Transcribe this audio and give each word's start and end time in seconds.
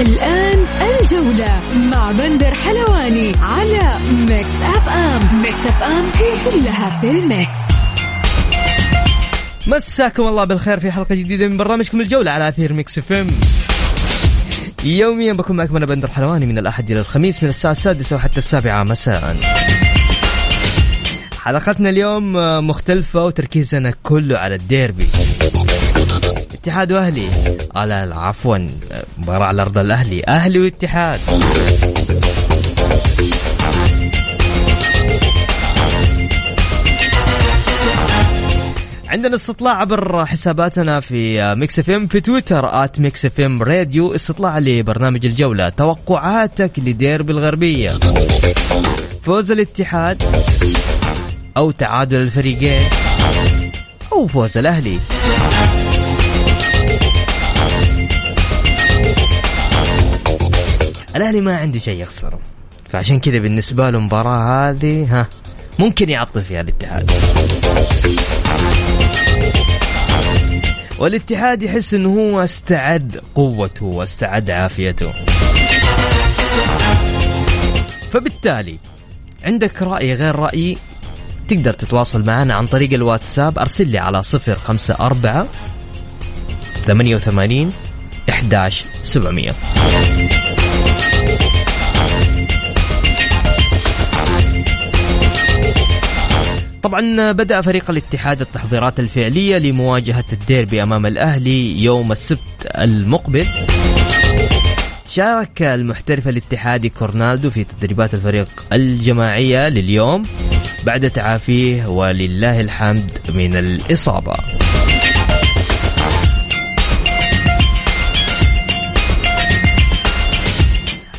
الآن 0.00 0.66
الجولة 1.00 1.60
مع 1.90 2.12
بندر 2.12 2.54
حلواني 2.54 3.32
على 3.42 3.98
ميكس 4.28 4.54
أف 4.62 4.88
أم. 4.88 5.42
ميكس 5.42 5.66
أف 5.66 5.82
أم 5.82 6.04
هي 6.14 6.60
كلها 6.60 7.00
في 7.00 7.10
ال 7.10 7.20
mix. 7.20 7.58
مساكم 9.66 10.22
الله 10.22 10.44
بالخير 10.44 10.80
في 10.80 10.90
حلقة 10.92 11.14
جديدة 11.14 11.48
من 11.48 11.56
برنامجكم 11.56 12.00
الجولة 12.00 12.30
على 12.30 12.48
أثير 12.48 12.72
ميكس 12.72 12.98
أف 12.98 13.12
أم. 13.12 13.26
يوميا 14.84 15.32
بكون 15.32 15.56
معكم 15.56 15.76
أنا 15.76 15.86
بندر 15.86 16.08
حلواني 16.08 16.46
من 16.46 16.58
الأحد 16.58 16.90
إلى 16.90 17.00
الخميس 17.00 17.42
من 17.42 17.48
الساعة 17.48 17.72
السادسة 17.72 18.16
وحتى 18.16 18.38
السابعة 18.38 18.84
مساء. 18.84 19.36
حلقتنا 21.42 21.90
اليوم 21.90 22.32
مختلفة 22.68 23.24
وتركيزنا 23.24 23.94
كله 24.02 24.38
على 24.38 24.54
الديربي. 24.54 25.06
اتحاد 26.64 26.92
واهلي 26.92 27.28
على 27.74 28.14
عفوا. 28.14 28.58
مباراة 29.18 29.46
على 29.46 29.62
أرض 29.62 29.78
الأهلي. 29.78 30.22
أهلي 30.28 30.58
واتحاد 30.58 31.20
عندنا 39.08 39.34
استطلاع 39.34 39.80
عبر 39.80 40.26
حساباتنا 40.26 41.00
في 41.00 41.54
Mix 41.54 41.78
FM 41.78 42.06
في 42.06 42.20
تويتر 42.20 42.84
at 42.84 43.00
Mix 43.00 43.26
FM 43.26 43.62
Radio. 43.62 44.14
استطلاع 44.14 44.58
لبرنامج 44.58 45.26
الجولة. 45.26 45.68
توقعاتك 45.68 46.78
لديربي 46.78 47.32
الغربية. 47.32 47.90
فوز 49.22 49.50
الاتحاد 49.50 50.22
أو 51.56 51.70
تعادل 51.70 52.20
الفريقين 52.20 52.80
أو 54.12 54.26
فوز 54.26 54.58
الأهلي. 54.58 54.98
الاهلي 61.16 61.40
ما 61.40 61.56
عنده 61.56 61.78
شيء 61.78 62.02
يخسره 62.02 62.38
فعشان 62.90 63.20
كذا 63.20 63.38
بالنسبة 63.38 63.90
له 63.90 63.98
المباراه 63.98 64.70
هذه 64.70 65.06
ها 65.10 65.26
ممكن 65.78 66.10
يعطل 66.10 66.42
فيها 66.42 66.60
الاتحاد. 66.60 67.10
والاتحاد 70.98 71.62
يحس 71.62 71.94
إنه 71.94 72.08
هو 72.08 72.44
استعد 72.44 73.22
قوته 73.34 73.86
واستعد 73.86 74.50
عافيته. 74.50 75.12
فبالتالي 78.12 78.78
عندك 79.44 79.82
رأي 79.82 80.14
غير 80.14 80.36
رأيي 80.36 80.78
تقدر 81.48 81.72
تتواصل 81.72 82.24
معنا 82.24 82.54
عن 82.54 82.66
طريق 82.66 82.92
الواتساب. 82.92 83.58
أرسل 83.58 83.86
لي 83.86 83.98
على 83.98 84.22
054 84.34 85.48
88 86.86 87.72
11 88.28 88.84
700 89.02 89.54
طبعا 96.84 97.32
بدأ 97.32 97.60
فريق 97.60 97.90
الاتحاد 97.90 98.40
التحضيرات 98.40 99.00
الفعلية 99.00 99.58
لمواجهة 99.58 100.24
الديربي 100.32 100.82
أمام 100.82 101.06
الأهلي 101.06 101.82
يوم 101.82 102.12
السبت 102.12 102.66
المقبل. 102.78 103.46
شارك 105.10 105.62
المحترف 105.62 106.28
الاتحادي 106.28 106.88
كورنالدو 106.88 107.50
في 107.50 107.64
تدريبات 107.64 108.14
الفريق 108.14 108.48
الجماعية 108.72 109.68
لليوم 109.68 110.22
بعد 110.84 111.10
تعافيه 111.10 111.86
ولله 111.86 112.60
الحمد 112.60 113.18
من 113.34 113.56
الإصابة. 113.56 114.34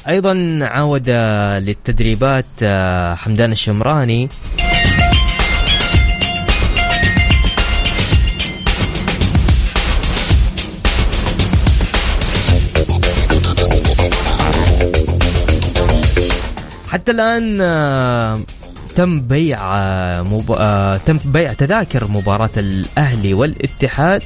أيضا 0.08 0.60
عاود 0.62 1.10
للتدريبات 1.60 2.46
حمدان 3.16 3.52
الشمراني 3.52 4.30
حتى 16.96 17.12
الآن 17.12 17.60
تم 18.96 19.22
بيع 19.22 19.60
مب... 20.24 20.46
تم 21.06 21.20
بيع 21.26 21.54
تذاكر 21.54 22.08
مباراة 22.08 22.50
الأهلي 22.58 23.34
والاتحاد 23.34 24.24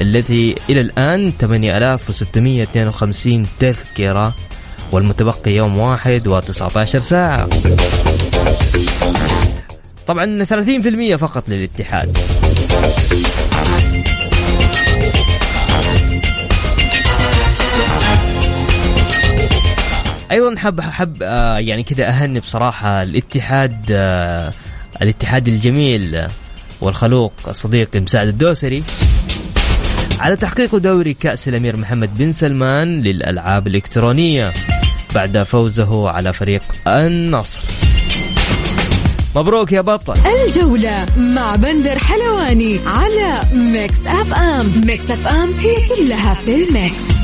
التي 0.00 0.54
إلى 0.70 0.80
الآن 0.80 1.32
8652 1.40 3.46
تذكرة 3.60 4.34
والمتبقي 4.92 5.50
يوم 5.50 5.78
واحد 5.78 6.28
و19 6.28 6.98
ساعة. 6.98 7.48
طبعا 10.06 10.44
30% 10.44 11.14
فقط 11.14 11.48
للاتحاد. 11.48 12.18
أيضا 20.30 20.56
حب 20.58 20.80
حب 20.80 21.16
آه 21.22 21.58
يعني 21.58 21.82
كذا 21.82 22.08
أهني 22.08 22.40
بصراحة 22.40 23.02
الاتحاد 23.02 23.76
آه 23.90 24.52
الاتحاد 25.02 25.48
الجميل 25.48 26.26
والخلوق 26.80 27.32
صديقي 27.50 28.00
مساعد 28.00 28.28
الدوسري 28.28 28.82
على 30.20 30.36
تحقيق 30.36 30.76
دوري 30.76 31.14
كأس 31.14 31.48
الأمير 31.48 31.76
محمد 31.76 32.18
بن 32.18 32.32
سلمان 32.32 33.00
للألعاب 33.00 33.66
الإلكترونية 33.66 34.52
بعد 35.14 35.42
فوزه 35.42 36.10
على 36.10 36.32
فريق 36.32 36.62
النصر. 36.86 37.60
مبروك 39.36 39.72
يا 39.72 39.80
بطل. 39.80 40.14
الجولة 40.46 41.06
مع 41.16 41.56
بندر 41.56 41.98
حلواني 41.98 42.80
على 42.86 43.40
Mix 43.54 44.06
FM. 44.06 44.72
Mix 44.86 45.10
FM 45.10 45.52
هي 45.52 45.88
كلها 45.88 46.34
في 46.34 46.54
ال 46.64 46.75
mix. 46.75 47.19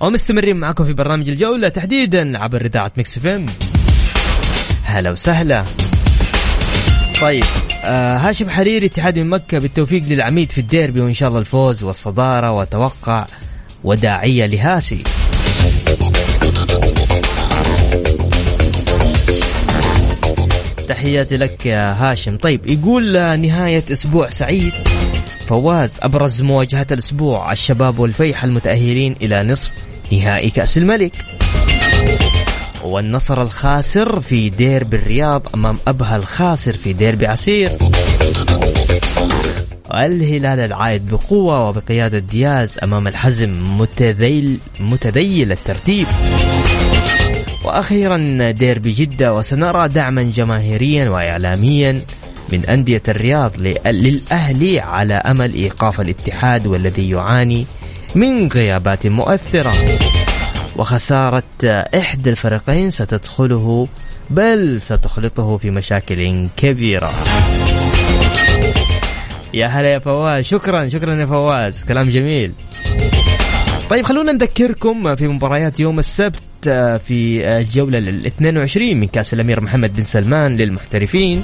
ومستمرين 0.00 0.56
معكم 0.56 0.84
في 0.84 0.92
برنامج 0.92 1.28
الجولة 1.28 1.68
تحديدا 1.68 2.38
عبر 2.38 2.64
إذاعة 2.64 2.92
ميكس 2.96 3.18
فيم 3.18 3.46
هلا 4.84 5.10
وسهلا. 5.10 5.64
طيب 7.20 7.44
آه 7.84 8.16
هاشم 8.16 8.50
حريري 8.50 8.86
اتحاد 8.86 9.18
من 9.18 9.28
مكة 9.30 9.58
بالتوفيق 9.58 10.02
للعميد 10.02 10.52
في 10.52 10.60
الديربي 10.60 11.00
وإن 11.00 11.14
شاء 11.14 11.28
الله 11.28 11.40
الفوز 11.40 11.82
والصدارة 11.82 12.50
وتوقع 12.50 13.26
وداعية 13.84 14.46
لهاسي. 14.46 15.02
تحياتي 20.88 21.36
لك 21.36 21.66
يا 21.66 21.96
هاشم. 21.98 22.36
طيب 22.36 22.66
يقول 22.66 23.12
نهاية 23.40 23.84
أسبوع 23.92 24.28
سعيد. 24.28 24.72
فواز 25.46 25.92
أبرز 26.02 26.42
مواجهة 26.42 26.86
الأسبوع 26.92 27.52
الشباب 27.52 27.98
والفيحة 27.98 28.46
المتأهلين 28.46 29.16
إلى 29.22 29.42
نصف 29.42 29.70
نهائي 30.12 30.50
كأس 30.50 30.78
الملك. 30.78 31.12
والنصر 32.84 33.42
الخاسر 33.42 34.20
في 34.20 34.50
ديربي 34.50 34.96
الرياض 34.96 35.42
أمام 35.54 35.78
أبها 35.88 36.16
الخاسر 36.16 36.76
في 36.76 36.92
ديربي 36.92 37.26
عسير. 37.26 37.70
الهلال 39.94 40.60
العائد 40.60 41.08
بقوة 41.08 41.68
وبقيادة 41.68 42.18
دياز 42.18 42.78
أمام 42.82 43.08
الحزم 43.08 43.78
متذيل 43.78 44.58
متذيل 44.80 45.52
الترتيب. 45.52 46.06
وأخيرا 47.64 48.50
ديربي 48.50 48.90
جدة 48.90 49.34
وسنرى 49.34 49.88
دعما 49.88 50.22
جماهيريا 50.22 51.08
وإعلاميا 51.08 52.00
من 52.52 52.64
أندية 52.64 53.02
الرياض 53.08 53.52
للأهلي 53.86 54.80
على 54.80 55.14
أمل 55.14 55.54
إيقاف 55.54 56.00
الاتحاد 56.00 56.66
والذي 56.66 57.10
يعاني 57.10 57.66
من 58.14 58.48
غيابات 58.48 59.06
مؤثرة. 59.06 59.72
وخسارة 60.76 61.42
إحدى 61.96 62.30
الفريقين 62.30 62.90
ستدخله 62.90 63.88
بل 64.30 64.80
ستخلطه 64.80 65.56
في 65.56 65.70
مشاكل 65.70 66.48
كبيرة. 66.56 67.10
يا 69.54 69.66
هلا 69.66 69.88
يا 69.88 69.98
فواز. 69.98 70.44
شكرا 70.44 70.88
شكرا 70.88 71.20
يا 71.20 71.26
فواز. 71.26 71.84
كلام 71.84 72.10
جميل. 72.10 72.52
طيب 73.90 74.04
خلونا 74.04 74.32
نذكركم 74.32 75.16
في 75.16 75.28
مباريات 75.28 75.80
يوم 75.80 75.98
السبت 75.98 76.40
في 77.06 77.42
الجولة 77.56 77.98
ال 77.98 78.26
22 78.26 79.00
من 79.00 79.06
كأس 79.06 79.34
الأمير 79.34 79.60
محمد 79.60 79.94
بن 79.94 80.04
سلمان 80.04 80.56
للمحترفين. 80.56 81.42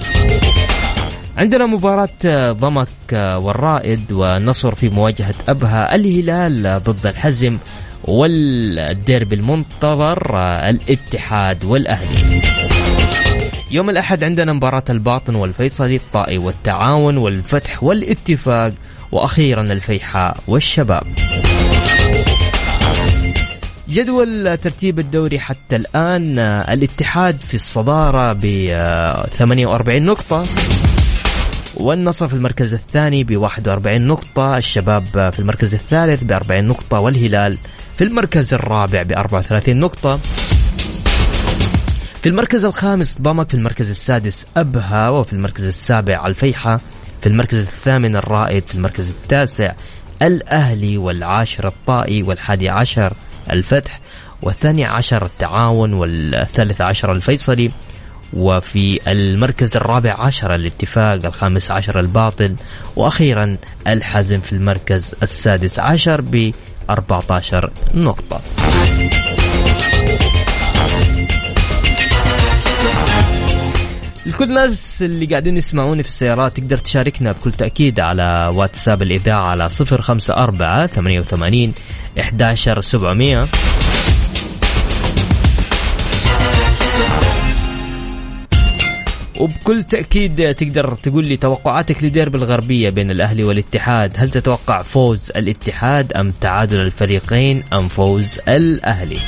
عندنا 1.37 1.67
مباراة 1.67 2.09
آه، 2.25 2.53
ضمك 2.53 2.89
آه، 3.13 3.39
والرائد 3.39 4.13
والنصر 4.13 4.75
في 4.75 4.89
مواجهة 4.89 5.35
أبها 5.49 5.95
الهلال 5.95 6.81
ضد 6.85 7.07
الحزم 7.07 7.59
والديربي 8.05 9.35
المنتظر 9.35 10.39
الاتحاد 10.69 11.65
والأهلي. 11.65 12.43
يوم 13.71 13.91
الأحد 13.91 14.25
عندنا 14.25 14.53
مباراة 14.53 14.85
الباطن 14.91 15.35
والفيصلي 15.35 15.97
الطائي 15.97 16.39
والتعاون 16.39 17.17
والفتح 17.17 17.83
والاتفاق 17.83 18.73
وأخيرا 19.13 19.63
الفيحاء 19.63 20.37
والشباب. 20.49 21.07
جدول 23.89 24.59
ترتيب 24.59 24.99
الدوري 24.99 25.39
حتى 25.41 25.77
الآن 25.77 26.39
الاتحاد 26.39 27.37
في 27.41 27.55
الصدارة 27.55 28.33
ب 28.33 28.41
48 29.39 30.03
نقطة. 30.03 30.45
والنصر 31.75 32.29
في 32.29 32.35
المركز 32.35 32.75
الثاني 32.75 33.25
ب 33.25 33.37
41 33.37 34.07
نقطة 34.07 34.57
الشباب 34.57 35.05
في 35.33 35.39
المركز 35.39 35.75
الثالث 35.75 36.25
ب 36.25 36.33
40 36.33 36.65
نقطة 36.65 37.01
والهلال 37.01 37.59
في 37.97 38.05
المركز 38.05 38.55
الرابع 38.55 39.03
ب 39.03 39.13
34 39.13 39.77
نقطة. 39.77 40.17
في 42.23 42.29
المركز 42.29 42.65
الخامس 42.65 43.21
ضمك 43.21 43.49
في 43.49 43.55
المركز 43.55 43.91
السادس 43.91 44.47
أبها 44.57 45.09
وفي 45.09 45.33
المركز 45.33 45.65
السابع 45.65 46.27
الفيحة 46.27 46.81
في 47.21 47.29
المركز 47.29 47.59
الثامن 47.59 48.17
الرائد 48.17 48.63
في 48.63 48.75
المركز 48.75 49.11
التاسع 49.11 49.73
الأهلي 50.23 50.99
والعاشر 50.99 51.67
الطائي 51.67 52.23
والحادي 52.23 52.69
عشر 52.69 53.13
الفتح 53.51 54.01
والثاني 54.43 54.85
عشر 54.85 55.25
التعاون 55.25 55.93
والثالث 55.93 56.81
عشر 56.81 57.13
الفيصلي. 57.13 57.71
وفي 58.33 59.01
المركز 59.09 59.77
الرابع 59.77 60.21
عشر 60.21 60.55
الاتفاق 60.55 61.25
الخامس 61.25 61.71
عشر 61.71 62.01
الباطل 62.01 62.55
وأخيرا 62.97 63.57
الحزم 63.87 64.41
في 64.41 64.53
المركز 64.53 65.15
السادس 65.23 65.79
عشر 65.79 66.21
ب 66.21 66.53
14 66.91 67.71
نقطة. 67.95 68.41
لكل 74.27 74.45
الناس 74.45 75.03
اللي 75.03 75.27
قاعدين 75.27 75.57
يسمعوني 75.57 76.03
في 76.03 76.09
السيارات 76.09 76.57
تقدر 76.57 76.79
تشاركنا 76.79 77.33
بكل 77.33 77.53
تأكيد 77.53 78.01
على 78.01 78.53
واتساب 78.55 79.03
الإذاعة 79.03 79.47
على 79.47 79.69
054 79.81 80.87
88 80.87 81.73
11700 82.19 83.47
وبكل 89.41 89.83
تأكيد 89.83 90.55
تقدر 90.55 90.95
تقول 90.95 91.29
لي 91.29 91.37
توقعاتك 91.37 92.05
لديربي 92.05 92.39
الغربية 92.39 92.91
بين 92.91 93.11
الأهلي 93.11 93.45
والاتحاد. 93.45 94.13
هل 94.17 94.31
تتوقع 94.31 94.83
فوز 94.83 95.33
الاتحاد 95.37 96.13
أم 96.13 96.31
تعادل 96.41 96.81
الفريقين 96.81 97.65
أم 97.73 97.89
فوز 97.89 98.39
الأهلي؟ 98.49 99.19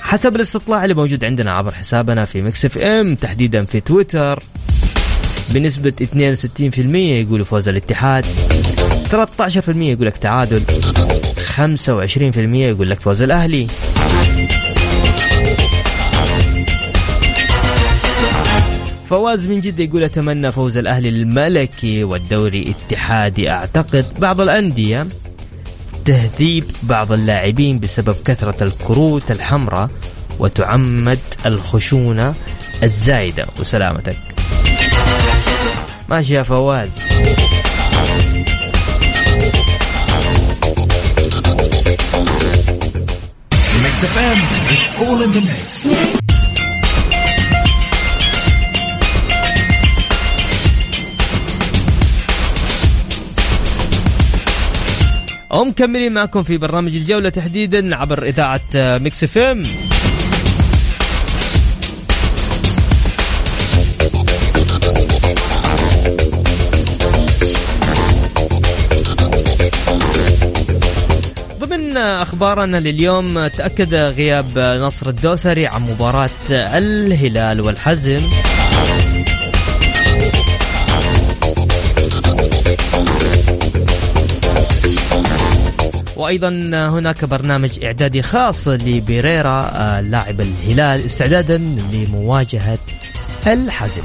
حسب 0.00 0.36
الاستطلاع 0.36 0.84
اللي 0.84 0.94
موجود 0.94 1.24
عندنا 1.24 1.52
عبر 1.52 1.74
حسابنا 1.74 2.24
في 2.24 2.42
Mix 2.42 2.64
FM 2.64 3.14
تحديدا 3.14 3.64
في 3.64 3.80
تويتر. 3.80 4.42
بنسبة 5.50 5.92
62% 6.02 6.94
يقولوا 6.94 7.44
فوز 7.44 7.68
الاتحاد. 7.68 8.24
13% 9.10 9.92
يقول 9.92 10.06
لك 10.06 10.16
تعادل. 10.16 10.62
25% 11.56 12.66
يقول 12.66 12.90
لك 12.90 13.00
فوز 13.00 13.22
الأهلي. 13.22 13.66
فواز 19.10 19.46
من 19.46 19.60
جدة 19.60 19.84
يقول 19.84 20.04
أتمنى 20.04 20.52
فوز 20.52 20.76
الأهلي 20.76 21.08
الملكي 21.08 22.04
والدوري 22.04 22.74
اتحادي. 22.74 23.50
أعتقد 23.50 24.06
بعض 24.18 24.40
الأندية 24.40 25.06
تهذيب 26.04 26.64
بعض 26.82 27.12
اللاعبين 27.12 27.78
بسبب 27.78 28.16
كثرة 28.24 28.64
الكروت 28.64 29.30
الحمراء 29.30 29.90
وتعمد 30.38 31.18
الخشونة 31.46 32.34
الزايدة. 32.82 33.46
وسلامتك. 33.60 34.18
ماشي 36.08 36.34
يا 36.34 36.42
فواز. 36.42 36.88
It's 44.74 44.94
all 45.00 45.22
in 45.22 45.30
the 45.30 45.40
mix. 45.40 46.35
ومكملين 55.50 56.12
معكم 56.12 56.42
في 56.42 56.58
برنامج 56.58 56.96
الجولة 56.96 57.28
تحديدا 57.28 57.96
عبر 57.96 58.24
إذاعة 58.24 58.60
Mix 58.74 59.24
FM. 59.24 59.62
ضمن 71.60 71.96
أخبارنا 71.96 72.76
لليوم 72.76 73.46
تأكد 73.46 73.94
غياب 73.94 74.58
نصر 74.58 75.08
الدوسري 75.08 75.66
عن 75.66 75.82
مباراة 75.82 76.30
الهلال 76.50 77.60
والحزم. 77.60 78.22
وأيضا 86.16 86.48
هناك 86.72 87.24
برنامج 87.24 87.84
إعدادي 87.84 88.22
خاص 88.22 88.68
لبيريرا 88.68 89.70
آه، 89.74 90.00
لاعب 90.00 90.40
الهلال 90.40 91.06
استعدادا 91.06 91.58
لمواجهة 91.92 92.78
الحزم. 93.46 94.02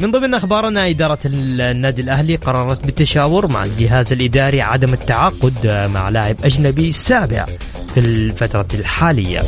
من 0.00 0.10
ضمن 0.10 0.34
أخبارنا 0.34 0.88
إدارة 0.88 1.18
النادي 1.24 2.02
الأهلي 2.02 2.36
قررت 2.36 2.86
بالتشاور 2.86 3.46
مع 3.46 3.64
الجهاز 3.64 4.12
الإداري 4.12 4.62
عدم 4.62 4.92
التعاقد 4.92 5.88
مع 5.94 6.08
لاعب 6.08 6.36
أجنبي 6.44 6.92
سابع 6.92 7.46
في 7.94 8.00
الفترة 8.00 8.66
الحالية. 8.74 9.38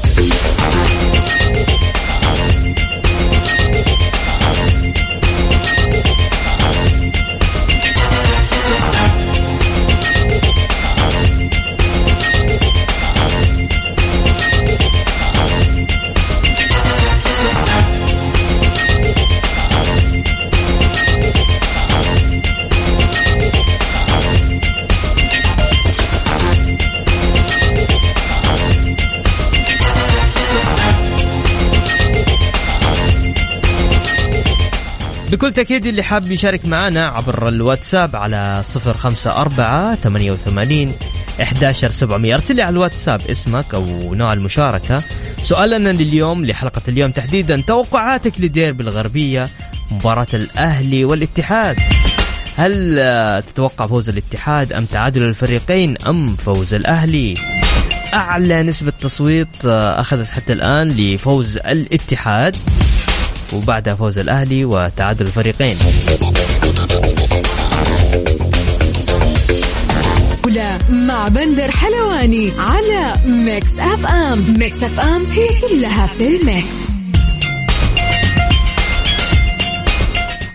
بكل 35.40 35.52
تأكيد 35.52 35.86
اللي 35.86 36.02
حاب 36.02 36.30
يشارك 36.30 36.66
معنا 36.66 37.08
عبر 37.08 37.48
الواتساب 37.48 38.16
على 38.16 38.62
صفر 38.64 38.96
خمسة 38.96 39.40
أربعة 39.40 39.94
ثمانية 39.94 40.32
وثمانين 40.32 40.92
إحداشر 41.42 41.90
سبعمية. 41.90 42.34
أرسل 42.34 42.56
لي 42.56 42.62
على 42.62 42.72
الواتساب 42.72 43.20
اسمك 43.30 43.74
أو 43.74 44.14
نوع 44.14 44.32
المشاركة. 44.32 45.02
سؤالنا 45.42 45.88
لليوم 45.88 46.44
لحلقة 46.44 46.82
اليوم 46.88 47.10
تحديدا 47.10 47.62
توقعاتك 47.66 48.40
لديربي 48.40 48.82
الغربية 48.82 49.48
مباراة 49.90 50.26
الأهلي 50.34 51.04
والاتحاد. 51.04 51.76
هل 52.56 52.96
تتوقع 53.46 53.86
فوز 53.86 54.08
الاتحاد 54.08 54.72
أم 54.72 54.84
تعادل 54.84 55.22
الفريقين 55.22 55.96
أم 56.06 56.36
فوز 56.36 56.74
الأهلي؟ 56.74 57.34
أعلى 58.14 58.62
نسبة 58.62 58.92
تصويت 59.00 59.64
أخذت 59.64 60.28
حتى 60.28 60.52
الآن 60.52 60.88
لفوز 60.88 61.56
الاتحاد. 61.56 62.56
وبعدها 63.52 63.94
فوز 63.94 64.18
الأهلي 64.18 64.64
وتعادل 64.64 65.26
الفريقين. 65.26 65.76
مع 70.90 71.28
بندر 71.28 71.70
حلواني 71.70 72.52
على 72.58 73.14
Mix 73.26 73.78
FM 73.78 74.58
Mix 74.58 74.82
FM 74.82 75.24
هي 75.32 75.48
كلها 75.60 76.06
في 76.06 76.26
ال 76.36 76.44
mix. 76.44 76.74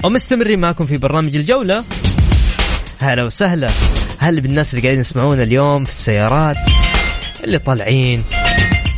ومستمرين 0.03 0.59
معكم 0.59 0.85
في 0.85 0.97
برنامج 0.97 1.35
الجولة. 1.35 1.83
هلا 2.99 3.23
وسهلا. 3.23 3.69
هل 4.17 4.41
بالناس 4.41 4.73
اللي 4.73 4.81
قاعدين 4.81 4.99
يسمعونا 4.99 5.43
اليوم 5.43 5.83
في 5.85 5.91
السيارات؟ 5.91 6.57
اللي 7.43 7.59
طالعين؟ 7.59 8.23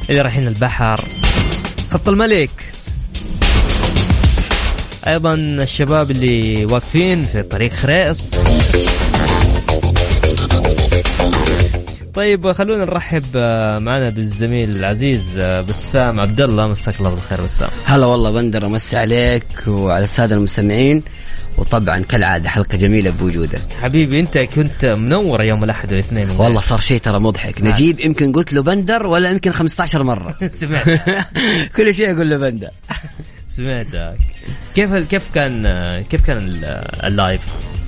اللي 0.09 0.21
رايحين 0.21 0.47
البحر؟ 0.47 1.01
خط 1.91 2.09
الملك. 2.09 2.76
أيضا 5.07 5.33
الشباب 5.33 6.11
اللي 6.11 6.65
واقفين 6.65 7.23
في 7.23 7.43
طريق 7.43 7.71
خريص. 7.71 8.21
طيب 12.13 12.51
خلونا 12.51 12.85
نرحب 12.85 13.23
آه، 13.35 13.79
معنا 13.79 14.09
بالزميل 14.09 14.69
العزيز 14.69 15.37
آه، 15.37 15.61
بسام 15.61 16.19
عبد 16.19 16.41
الله 16.41 16.67
مساك 16.67 16.99
الله 16.99 17.09
بالخير 17.09 17.41
بسام. 17.41 17.69
هلا 17.85 18.05
والله 18.05 18.31
بندر 18.31 18.65
أمسي 18.65 18.97
عليك 18.97 19.43
وعلى 19.67 20.03
السادة 20.03 20.35
المستمعين. 20.35 21.03
وطبعا 21.57 21.99
كالعادة 21.99 22.49
حلقة 22.49 22.77
جميلة 22.77 23.09
بوجودك. 23.09 23.61
حبيبي 23.81 24.19
أنت 24.19 24.37
كنت 24.37 24.85
منور 24.85 25.43
يوم 25.43 25.63
الأحد 25.63 25.91
والاثنين. 25.91 26.29
والله 26.29 26.61
صار 26.61 26.79
شيء 26.79 26.99
ترى 26.99 27.19
مضحك. 27.19 27.61
نجيب 27.61 27.99
يمكن 27.99 28.31
قلت 28.31 28.53
له 28.53 28.61
بندر 28.61 29.07
ولا 29.07 29.29
يمكن 29.29 29.51
15 29.51 30.03
مرة. 30.03 30.35
سمعت. 30.61 31.01
كل 31.77 31.95
شيء 31.95 32.15
أقول 32.15 32.29
له 32.29 32.37
بندر. 32.37 32.69
سمعتك. 33.57 34.17
كيف 34.75 34.95
كيف 34.95 35.23
كان 35.33 35.63
كيف 36.09 36.21
كان 36.21 36.37
ال 37.03 37.11
live 37.11 37.41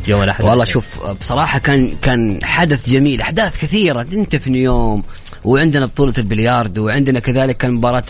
يوم 0.07 0.23
الأحد؟ 0.23 0.43
والله 0.43 0.65
شوف 0.65 0.85
بصراحة 1.19 1.59
كان 1.59 1.91
كان 2.01 2.39
حدث 2.43 2.89
جميل 2.89 3.21
أحداث 3.21 3.61
كثيرة 3.61 4.01
انت 4.01 4.35
في 4.35 4.49
نيوم 4.49 5.03
وعندنا 5.43 5.85
بطولة 5.85 6.13
البلياردو 6.17 6.85
وعندنا 6.85 7.19
كذلك 7.19 7.57
كان 7.57 7.71
مباراه 7.71 8.03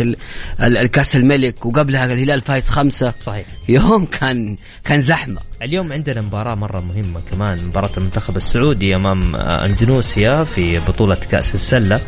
الكأس 0.59 1.15
الملك 1.15 1.65
وقبلها 1.65 2.05
الهلال 2.05 2.41
فايز 2.41 2.69
خمسة. 2.69 3.13
صحيح. 3.21 3.45
يوم 3.69 4.05
كان 4.05 4.55
كان 4.83 5.01
زحمة. 5.01 5.41
اليوم 5.61 5.93
عندنا 5.93 6.21
مباراة 6.21 6.55
مرة 6.55 6.79
مهمة 6.79 7.21
كمان 7.31 7.63
مباراة 7.65 7.89
المنتخب 7.97 8.37
السعودي 8.37 8.95
أمام 8.95 9.35
أندونيسيا 9.35 10.43
في 10.43 10.79
بطولة 10.79 11.15
كأس 11.15 11.55
السلة. 11.55 12.01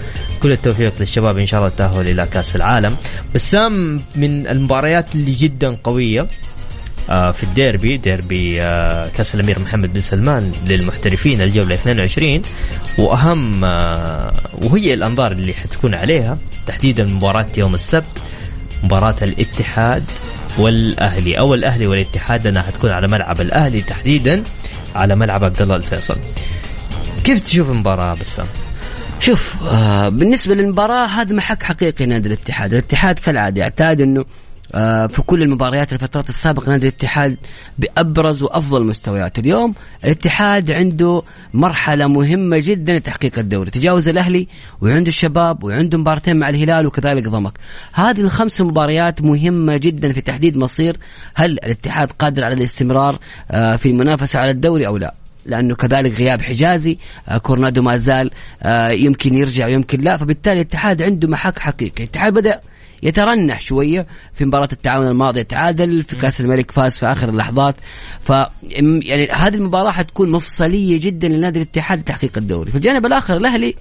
كل 0.43 0.51
التوفيق 0.51 0.93
للشباب 0.99 1.37
إن 1.37 1.45
شاء 1.45 1.59
الله 1.59 1.69
التأهل 1.71 2.07
إلى 2.07 2.25
كأس 2.25 2.55
العالم. 2.55 2.95
بسام 3.35 4.01
من 4.15 4.47
المباريات 4.47 5.15
اللي 5.15 5.31
جدا 5.31 5.77
قوية 5.83 6.27
آه، 7.09 7.31
في 7.31 7.43
الديربي 7.43 7.97
ديربي 7.97 8.61
آه، 8.61 9.09
كأس 9.09 9.35
الأمير 9.35 9.59
محمد 9.59 9.93
بن 9.93 10.01
سلمان 10.01 10.51
للمحترفين 10.67 11.41
الجولة 11.41 11.75
22 11.75 12.41
وأهم 12.97 13.65
آه، 13.65 14.33
وهي 14.61 14.93
الأنظار 14.93 15.31
اللي 15.31 15.53
حتكون 15.53 15.93
عليها 15.93 16.37
تحديدا 16.67 17.05
مباراة 17.05 17.47
يوم 17.57 17.75
السبت 17.75 18.21
مباراة 18.83 19.15
الاتحاد 19.21 20.03
والأهلي. 20.57 21.39
أو 21.39 21.53
الأهلي 21.53 21.87
والاتحاد 21.87 22.43
لانها 22.43 22.61
حتكون 22.61 22.91
على 22.91 23.07
ملعب 23.07 23.41
الأهلي 23.41 23.81
تحديدا 23.81 24.43
على 24.95 25.15
ملعب 25.15 25.43
عبد 25.43 25.61
الله 25.61 25.75
الفيصل. 25.75 26.17
كيف 27.23 27.41
تشوف 27.41 27.69
المباراة 27.69 28.15
بسام؟ 28.15 28.45
شوف 29.19 29.55
آه 29.63 30.09
بالنسبة 30.09 30.55
للمباراة 30.55 31.05
هذا 31.05 31.35
محك 31.35 31.63
حقيقي 31.63 32.05
نادي 32.05 32.27
الاتحاد، 32.27 32.73
الاتحاد 32.73 33.19
كالعادة 33.19 33.61
يعتاد 33.61 34.01
إنه 34.01 34.25
في 35.07 35.21
كل 35.25 35.41
المباريات 35.41 35.93
الفترات 35.93 36.29
السابقة 36.29 36.69
نادي 36.69 36.87
الاتحاد 36.87 37.37
بأبرز 37.79 38.43
وأفضل 38.43 38.83
مستوياته 38.83 39.39
اليوم 39.39 39.73
الاتحاد 40.03 40.71
عنده 40.71 41.23
مرحلة 41.53 42.07
مهمة 42.07 42.59
جدا 42.59 42.93
لتحقيق 42.93 43.39
الدوري. 43.39 43.71
تجاوز 43.71 44.07
الأهلي 44.07 44.47
وعنده 44.81 45.09
الشباب 45.09 45.63
وعنده 45.63 45.97
مباراتين 45.97 46.37
مع 46.37 46.49
الهلال 46.49 46.85
وكذلك 46.85 47.27
ضمك. 47.27 47.53
هذه 47.93 48.21
الخمس 48.21 48.61
مباريات 48.61 49.21
مهمة 49.21 49.77
جدا 49.77 50.11
في 50.11 50.21
تحديد 50.21 50.57
مصير. 50.57 50.97
هل 51.33 51.51
الاتحاد 51.51 52.11
قادر 52.11 52.43
على 52.43 52.53
الاستمرار 52.53 53.19
آه، 53.51 53.75
في 53.75 53.89
المنافسة 53.89 54.39
على 54.39 54.51
الدوري 54.51 54.87
أو 54.87 54.97
لا؟ 54.97 55.13
لأنه 55.45 55.75
كذلك 55.75 56.11
غياب 56.11 56.41
حجازي 56.41 56.97
آه 57.29 57.37
كورنادو 57.37 57.81
ما 57.81 57.97
زال 57.97 58.31
آه 58.63 58.91
يمكن 58.91 59.35
يرجع 59.35 59.65
ويمكن 59.65 60.01
لا. 60.01 60.17
فبالتالي 60.17 60.55
الاتحاد 60.55 61.01
عنده 61.01 61.27
محك 61.27 61.59
حقيقي. 61.59 62.03
الاتحاد 62.03 62.33
بدأ 62.33 62.61
يترنح 63.03 63.61
شوية 63.61 64.07
في 64.33 64.45
مباراة 64.45 64.69
التعاون 64.73 65.07
الماضية. 65.07 65.41
تعادل 65.41 66.03
في 66.03 66.15
كأس 66.15 66.41
الملك 66.41 66.71
فاز 66.71 66.99
في 66.99 67.05
آخر 67.05 67.29
اللحظات. 67.29 67.75
ف 68.21 68.29
يعني 68.69 69.27
هذه 69.31 69.55
المباراة 69.55 69.91
حتكون 69.91 70.31
مفصلية 70.31 70.99
جدا 71.01 71.27
لنادي 71.27 71.61
الاتحاد 71.61 71.99
لتحقيق 71.99 72.37
الدوري. 72.37 72.71
في 72.71 72.77
الجانب 72.77 73.05
الآخر 73.05 73.37
الأهلي 73.37 73.75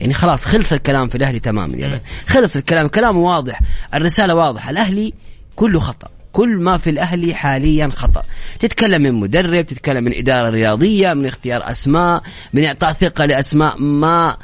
يعني 0.00 0.14
خلاص 0.14 0.44
خلص 0.44 0.72
الكلام 0.72 1.08
في 1.08 1.14
الأهلي 1.14 1.38
تماما 1.38 1.76
يعني 1.76 2.00
خلص 2.26 2.56
الكلام 2.56 2.86
كلامه 2.86 3.18
واضح 3.18 3.60
الرسالة 3.94 4.34
واضحة. 4.34 4.70
الأهلي 4.70 5.12
كله 5.56 5.80
خطأ. 5.80 6.08
كل 6.32 6.48
ما 6.48 6.78
في 6.78 6.90
الأهلي 6.90 7.34
حاليا 7.34 7.88
خطأ. 7.88 8.22
تتكلم 8.60 9.02
من 9.02 9.14
مدرب 9.14 9.66
تتكلم 9.66 10.04
من 10.04 10.14
إدارة 10.14 10.50
رياضية 10.50 11.14
من 11.14 11.26
اختيار 11.26 11.70
أسماء 11.70 12.22
من 12.52 12.64
إعطاء 12.64 12.92
ثقة 12.92 13.26
لأسماء 13.26 13.78
ما 13.78 14.36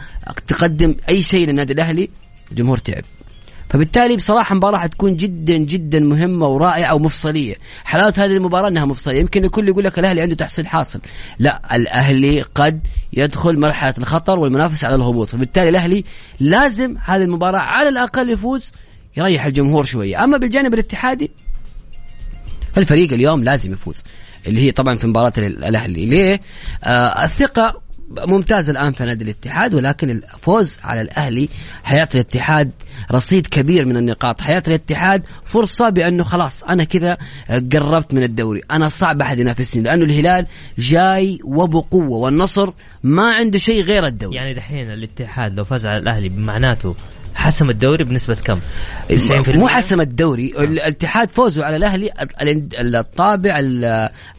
تقدم 0.47 0.95
أي 1.09 1.23
شيء 1.23 1.49
للنادي 1.49 1.73
الأهلي. 1.73 2.11
الجمهور 2.51 2.79
تعب. 2.79 3.05
فبالتالي 3.69 4.17
بصراحة 4.17 4.55
مباراة 4.55 4.79
حتكون 4.79 5.17
جدا 5.17 5.57
جدا 5.57 6.01
مهمة 6.01 6.47
ورائعة 6.47 6.95
ومفصلية. 6.95 7.57
حلاوة 7.85 8.15
هذه 8.17 8.37
المباراة 8.37 8.69
أنها 8.69 8.85
مفصلية. 8.85 9.21
يمكن 9.21 9.45
الكل 9.45 9.69
يقول 9.69 9.85
لك 9.85 9.99
الأهلي 9.99 10.21
عنده 10.21 10.35
تحصيل 10.35 10.67
حاصل. 10.67 11.01
لا 11.39 11.77
الأهلي 11.77 12.43
قد 12.43 12.87
يدخل 13.13 13.59
مرحلة 13.59 13.95
الخطر 13.99 14.39
والمنافسة 14.39 14.87
على 14.87 14.95
الهبوط. 14.95 15.31
فبالتالي 15.31 15.69
الأهلي 15.69 16.05
لازم 16.41 16.97
هذه 17.05 17.23
المباراة 17.23 17.59
على 17.59 17.89
الأقل 17.89 18.31
يفوز 18.31 18.73
يريح 19.17 19.47
الجمهور 19.47 19.85
شوية. 19.85 20.25
أما 20.25 20.37
بالجانب 20.37 20.75
الاتحادي 20.75 21.31
فالفريق 22.73 23.13
اليوم 23.13 23.45
لازم 23.45 23.73
يفوز. 23.73 24.03
اللي 24.47 24.61
هي 24.61 24.71
طبعا 24.71 24.97
في 24.97 25.07
مباراة 25.07 25.33
الأهلي. 25.39 26.07
ليه؟ 26.07 26.41
آه 26.85 27.25
الثقة 27.25 27.84
ممتاز 28.27 28.71
الآن 28.71 28.93
في 28.93 29.05
نادي 29.05 29.25
الاتحاد 29.25 29.75
ولكن 29.75 30.11
الفوز 30.11 30.79
على 30.85 31.01
الأهلي 31.01 31.49
حيعطي 31.85 32.19
الاتحاد 32.19 32.71
رصيد 33.13 33.47
كبير 33.47 33.85
من 33.85 33.97
النقاط. 33.97 34.41
حيعطي 34.41 34.71
الاتحاد 34.71 35.23
فرصة 35.45 35.89
بأنه 35.89 36.25
خلاص 36.25 36.65
أنا 36.65 36.85
كذا 36.85 37.17
قربت 37.73 38.15
من 38.15 38.23
الدوري 38.23 38.61
أنا 38.71 38.89
صعب 38.89 39.23
أحد 39.23 39.39
ينافسني 39.39 39.83
لأنه 39.83 40.05
الهلال 40.05 40.47
جاي 40.79 41.39
وبقوة 41.45 42.19
والنصر 42.19 42.71
ما 43.03 43.33
عنده 43.33 43.59
شيء 43.59 43.83
غير 43.83 44.07
الدوري. 44.07 44.37
يعني 44.37 44.55
دحين 44.55 44.91
الاتحاد 44.93 45.55
لو 45.55 45.65
فاز 45.65 45.87
على 45.87 45.99
الأهلي 45.99 46.29
معناته 46.29 46.95
حسم 47.35 47.71
الدوري 47.71 48.05
بنسبة 48.05 48.35
كم؟ 48.35 48.61
90% 49.11 49.49
مو 49.49 49.69
حسم 49.69 50.01
الدوري 50.01 50.53
الاتحاد 50.59 51.31
فوزه 51.31 51.65
على 51.65 51.77
الأهلي 51.77 52.11
الطابع 52.79 53.61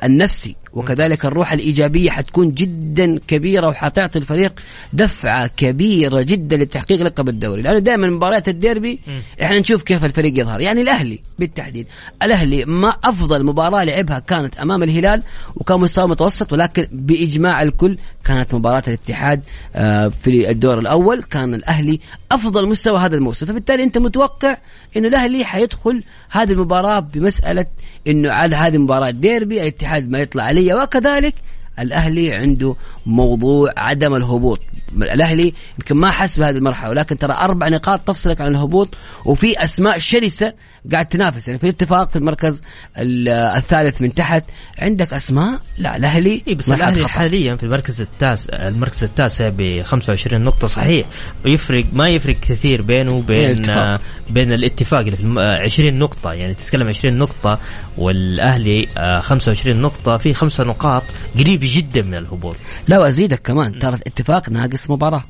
النفسي. 0.04 0.56
وكذلك 0.76 1.26
الروح 1.26 1.52
الإيجابية 1.52 2.10
حتكون 2.10 2.52
جدا 2.52 3.20
كبيرة 3.28 3.68
وحتعطي 3.68 4.20
الفريق 4.20 4.60
دفعة 4.94 5.48
كبيرة 5.48 6.22
جدا 6.22 6.58
لتحقيق 6.58 7.02
لقب 7.02 7.30
الدوري. 7.30 7.62
لأنه 7.62 7.80
دائما 7.80 8.08
مباريات 8.08 8.50
الديربي 8.50 9.00
إحنا 9.42 9.60
نشوف 9.60 9.84
كيف 9.84 10.06
الفريق 10.06 10.40
يظهر. 10.40 10.62
يعني 10.62 10.82
الأهلي 10.82 11.20
بالتحديد. 11.40 11.88
الأهلي 12.24 12.66
ما 12.66 12.90
أفضل 13.04 13.46
مباراة 13.46 13.84
لعبها 13.84 14.20
كانت 14.20 14.58
أمام 14.58 14.84
الهلال 14.84 15.24
وكان 15.56 15.80
مستوى 15.80 16.08
متوسط 16.08 16.54
ولكن 16.54 16.88
بإجماع 16.92 17.62
الكل 17.62 17.98
كانت 18.26 18.56
مباراة 18.56 18.84
الاتحاد 18.88 19.42
آه، 19.76 20.08
في 20.08 20.50
الدور 20.52 20.80
الأول 20.80 21.24
كان 21.24 21.54
الأهلي 21.54 22.00
أفضل 22.32 22.70
مستوى 22.70 23.00
هذا 23.00 23.16
الموسم. 23.16 23.46
فبالتالي 23.46 23.84
أنت 23.84 23.98
متوقع 23.98 24.58
أنه 24.98 25.08
الأهلي 25.08 25.46
حيدخل 25.46 26.04
هذه 26.30 26.52
المباراة 26.52 27.00
بمسألة 27.00 27.66
أنه 28.08 28.32
على 28.32 28.56
هذه 28.56 28.78
مباراة 28.78 29.12
ديربي 29.12 29.62
الاتحاد 29.62 30.10
ما 30.10 30.20
يطلع 30.20 30.44
عليه 30.44 30.65
وكذلك 30.74 31.36
الأهلي 31.80 32.34
عنده 32.34 32.76
موضوع 33.06 33.74
عدم 33.78 34.16
الهبوط. 34.16 34.60
الأهلي 34.94 35.54
يمكن 35.80 35.96
ما 35.96 36.12
حس 36.12 36.40
بهذه 36.40 36.58
المرحلة 36.58 36.90
ولكن 36.90 37.18
ترى 37.18 37.34
أربع 37.34 37.68
نقاط 37.68 38.00
تفصلك 38.00 38.42
عن 38.42 38.52
الهبوط 38.52 38.96
وفي 39.26 39.64
أسماء 39.64 39.98
شرسة 39.98 40.54
قاعد 40.92 41.06
تنافس. 41.06 41.48
يعني 41.48 41.60
في 41.60 41.70
اتفاق 41.70 42.10
في 42.10 42.16
المركز 42.16 42.62
الثالث 42.98 44.02
من 44.02 44.14
تحت. 44.14 44.44
عندك 44.80 45.14
أسماء؟ 45.14 45.60
لا 45.78 45.96
الأهلي 45.96 46.44
إيه 46.48 46.56
بس 46.56 46.72
الأهلي 46.72 47.08
حاليا 47.08 47.56
في 47.56 47.64
المركز 47.64 48.02
التاسع 48.02 48.68
المركز 48.68 49.04
التاسع 49.04 49.50
ب 49.50 49.82
25 49.82 50.42
نقطة 50.42 50.68
صحيح. 50.68 51.08
ويفرق 51.46 51.86
ما 51.94 52.10
يفرق 52.10 52.36
كثير 52.36 52.82
بينه 52.82 53.12
وبين 53.14 53.50
الاتفاق. 53.50 54.02
بين 54.30 54.54
الاتفاق 54.54 55.00
اللي 55.00 55.16
في 55.16 55.40
20 55.40 56.00
نقطة. 56.00 56.34
يعني 56.34 56.54
تتكلم 56.54 56.88
20 56.88 57.18
نقطة 57.18 57.60
والأهلي 57.98 58.88
25 59.22 59.82
نقطة 59.82 60.18
في 60.18 60.34
خمسة 60.34 60.64
نقاط 60.64 61.04
قريب 61.40 61.60
جدا 61.64 62.02
من 62.02 62.14
الهبوط. 62.14 62.56
لا 62.88 63.00
وأزيدك 63.00 63.42
كمان. 63.42 63.80
ترى 63.80 63.96
الاتفاق 63.96 64.50
ناقص 64.50 64.90
مباراة. 64.90 65.24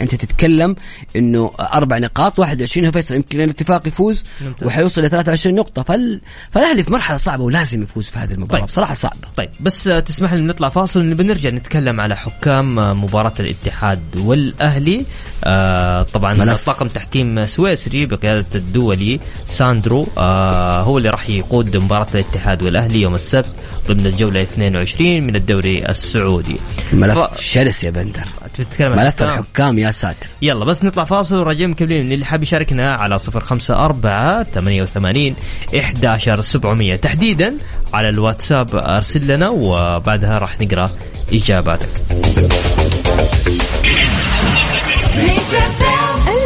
أنت 0.00 0.14
تتكلم 0.14 0.76
إنه 1.16 1.50
أربع 1.60 1.98
نقاط 1.98 2.38
21 2.38 2.86
هو 2.86 2.92
فيصل 2.92 3.14
يمكن 3.14 3.40
الاتفاق 3.40 3.88
يفوز 3.88 4.24
ممتاز. 4.40 4.66
وحيوصل 4.66 5.02
ل 5.02 5.10
23 5.10 5.54
نقطة 5.56 5.82
فال... 5.82 6.20
فالأهلي 6.50 6.82
في 6.84 6.92
مرحلة 6.92 7.16
صعبة 7.16 7.42
ولازم 7.44 7.82
يفوز 7.82 8.04
في 8.08 8.18
هذه 8.18 8.32
المباراة 8.32 8.60
طيب. 8.60 8.68
بصراحة 8.68 8.94
صعبة 8.94 9.28
طيب 9.36 9.50
بس 9.60 9.84
تسمح 9.84 10.32
لي 10.32 10.40
نطلع 10.40 10.68
فاصل 10.68 11.14
بنرجع 11.14 11.50
نتكلم 11.50 12.00
على 12.00 12.16
حكام 12.16 12.74
مباراة 13.04 13.32
الاتحاد 13.40 14.00
والأهلي 14.16 15.04
آه 15.44 16.02
طبعا 16.02 16.34
ملف. 16.34 16.64
طاقم 16.66 16.88
تحكيم 16.88 17.44
سويسري 17.44 18.06
بقيادة 18.06 18.46
الدولي 18.54 19.20
ساندرو 19.46 20.06
آه 20.18 20.80
هو 20.80 20.98
اللي 20.98 21.10
راح 21.10 21.30
يقود 21.30 21.76
مباراة 21.76 22.06
الاتحاد 22.14 22.62
والأهلي 22.62 23.00
يوم 23.00 23.14
السبت 23.14 23.50
ضمن 23.88 24.06
الجولة 24.06 24.42
22 24.42 25.22
من 25.22 25.36
الدوري 25.36 25.88
السعودي 25.88 26.56
ملف 26.92 27.18
ف- 27.18 27.40
شرس 27.40 27.84
يا 27.84 27.90
بندر 27.90 28.24
تتكلم 28.54 28.92
ملف 28.92 29.22
الحكام. 29.22 29.28
الحكام 29.28 29.78
يا 29.86 29.90
ساتر 29.90 30.26
يلا 30.42 30.64
بس 30.64 30.84
نطلع 30.84 31.04
فاصل 31.04 31.36
وراجعين 31.38 31.70
مكملين 31.70 32.12
اللي 32.12 32.24
حاب 32.24 32.42
يشاركنا 32.42 32.94
على 32.94 33.18
صفر 33.18 33.44
خمسة 33.44 33.84
أربعة 33.84 34.42
ثمانية 34.42 34.82
وثمانين 34.82 35.34
إحداشر 35.80 36.40
سبعمية. 36.40 36.96
تحديدا 36.96 37.54
على 37.94 38.08
الواتساب 38.08 38.76
أرسل 38.76 39.26
لنا 39.26 39.48
وبعدها 39.48 40.38
راح 40.38 40.60
نقرأ 40.60 40.90
إجاباتك. 41.32 41.88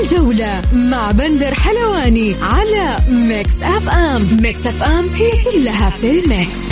الجولة 0.03 0.63
مع 0.73 1.11
بندر 1.11 1.55
حلواني 1.55 2.35
على 2.43 2.97
Mix 3.11 3.63
FM. 3.63 4.39
Mix 4.43 4.67
FM 4.67 5.09
هي 5.09 5.31
كلها 5.45 5.91
في 5.91 6.11
ال 6.11 6.22
mix. 6.22 6.70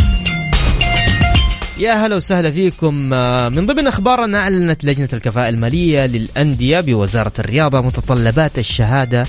يا 1.78 2.06
هلا 2.06 2.16
وسهلا 2.16 2.50
فيكم. 2.50 3.14
آه، 3.14 3.48
من 3.48 3.66
ضمن 3.66 3.86
أخبارنا 3.86 4.38
أعلنت 4.38 4.84
لجنة 4.84 5.08
الكفاءة 5.12 5.48
المالية 5.48 6.06
للأندية 6.06 6.80
بوزارة 6.80 7.32
الرياضة 7.38 7.80
متطلبات 7.80 8.58
الشهادة 8.58 9.26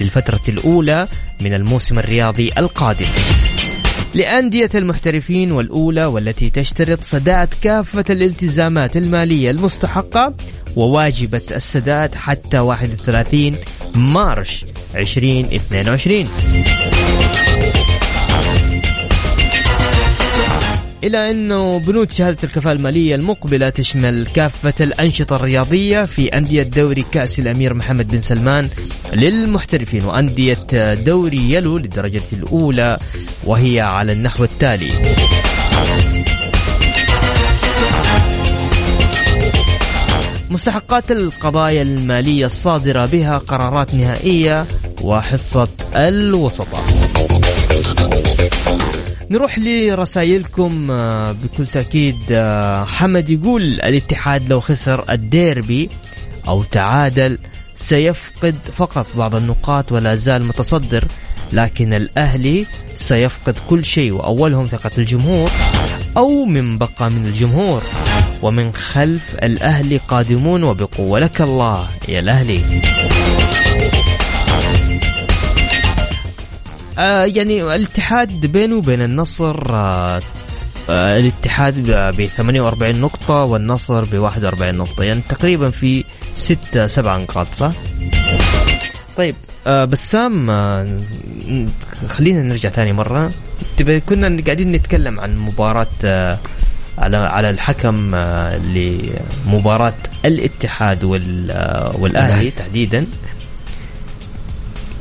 للفترة 0.00 0.40
الأولى 0.48 1.08
من 1.40 1.54
الموسم 1.54 1.98
الرياضي 1.98 2.50
القادم. 2.58 3.06
لأندية 4.14 4.70
المحترفين 4.74 5.52
والأولى 5.52 6.06
والتي 6.06 6.50
تشترط 6.50 7.00
سداد 7.00 7.48
كافة 7.62 8.04
الالتزامات 8.10 8.96
المالية 8.96 9.50
المستحقة 9.50 10.34
وواجبة 10.76 11.42
السداد 11.50 12.14
حتى 12.14 12.58
31 12.58 13.56
March 13.94 14.64
2022 14.94 16.26
إلى 21.04 21.30
أنه 21.30 21.78
بنود 21.78 22.12
شهادة 22.12 22.38
الكفاءة 22.44 22.72
المالية 22.74 23.14
المقبلة 23.14 23.70
تشمل 23.70 24.26
كافة 24.26 24.74
الأنشطة 24.80 25.36
الرياضية 25.36 26.02
في 26.02 26.28
أندية 26.28 26.62
دوري 26.62 27.04
كأس 27.12 27.38
الأمير 27.38 27.74
محمد 27.74 28.08
بن 28.08 28.20
سلمان 28.20 28.68
للمحترفين 29.12 30.04
وأندية 30.04 30.58
دوري 30.94 31.52
يلو 31.52 31.78
للدرجة 31.78 32.22
الأولى 32.32 32.98
وهي 33.44 33.80
على 33.80 34.12
النحو 34.12 34.44
التالي. 34.44 34.88
مستحقات 40.50 41.10
القضايا 41.10 41.82
المالية 41.82 42.46
الصادرة 42.46 43.06
بها 43.06 43.38
قرارات 43.38 43.94
نهائية 43.94 44.66
وحصة 45.02 45.68
الوسطاء 45.96 46.84
نروح 49.32 49.58
لرسائلكم 49.58 50.90
آه، 50.90 51.32
بكل 51.32 51.66
تأكيد 51.66 52.16
آه، 52.30 52.84
حمد 52.84 53.30
يقول 53.30 53.62
الاتحاد 53.62 54.48
لو 54.48 54.60
خسر 54.60 55.04
الديربي 55.10 55.88
أو 56.48 56.62
تعادل 56.62 57.38
سيفقد 57.76 58.54
فقط 58.76 59.06
بعض 59.16 59.34
النقاط 59.34 59.92
ولا 59.92 60.14
زال 60.14 60.44
متصدر 60.44 61.04
لكن 61.52 61.94
الأهلي 61.94 62.66
سيفقد 62.94 63.54
كل 63.70 63.84
شيء 63.84 64.12
وأولهم 64.12 64.66
ثقة 64.66 64.90
الجمهور 64.98 65.50
أو 66.16 66.44
من 66.44 66.78
بقى 66.78 67.10
من 67.10 67.26
الجمهور 67.26 67.82
ومن 68.42 68.72
خلف 68.72 69.34
الأهلي 69.42 69.96
قادمون 69.96 70.62
وبقوة 70.62 71.18
لك 71.18 71.40
الله 71.40 71.88
يا 72.08 72.20
الأهلي. 72.20 72.60
آه 76.98 77.24
يعني 77.24 77.62
الاتحاد 77.74 78.46
بينه 78.46 78.76
وبين 78.76 79.02
النصر 79.02 79.74
آه 79.74 80.20
آه 80.90 81.18
الاتحاد 81.18 81.90
ب 81.90 82.26
48 82.26 83.00
نقطة 83.00 83.34
والنصر 83.44 84.04
ب 84.04 84.14
41 84.18 84.74
نقطة 84.74 85.04
يعني 85.04 85.20
تقريبا 85.28 85.70
في 85.70 86.04
6 86.34 86.86
7 86.86 87.18
نقاط 87.18 87.46
صح؟ 87.54 87.72
طيب 89.16 89.34
آه 89.66 89.84
بسام 89.84 90.50
آه 90.50 90.98
خلينا 92.08 92.42
نرجع 92.42 92.68
ثاني 92.68 92.92
مرة 92.92 93.30
تبي 93.76 94.00
كنا 94.00 94.42
قاعدين 94.44 94.72
نتكلم 94.72 95.20
عن 95.20 95.36
مباراة 95.36 95.86
آه 96.04 96.38
على 96.98 97.16
على 97.16 97.50
الحكم 97.50 98.14
آه 98.14 98.56
لمباراة 99.46 99.94
الاتحاد 100.24 101.04
وال 101.04 101.50
آه 101.50 101.96
والأهلي 101.98 102.32
الأهلي. 102.32 102.50
تحديدا 102.50 103.06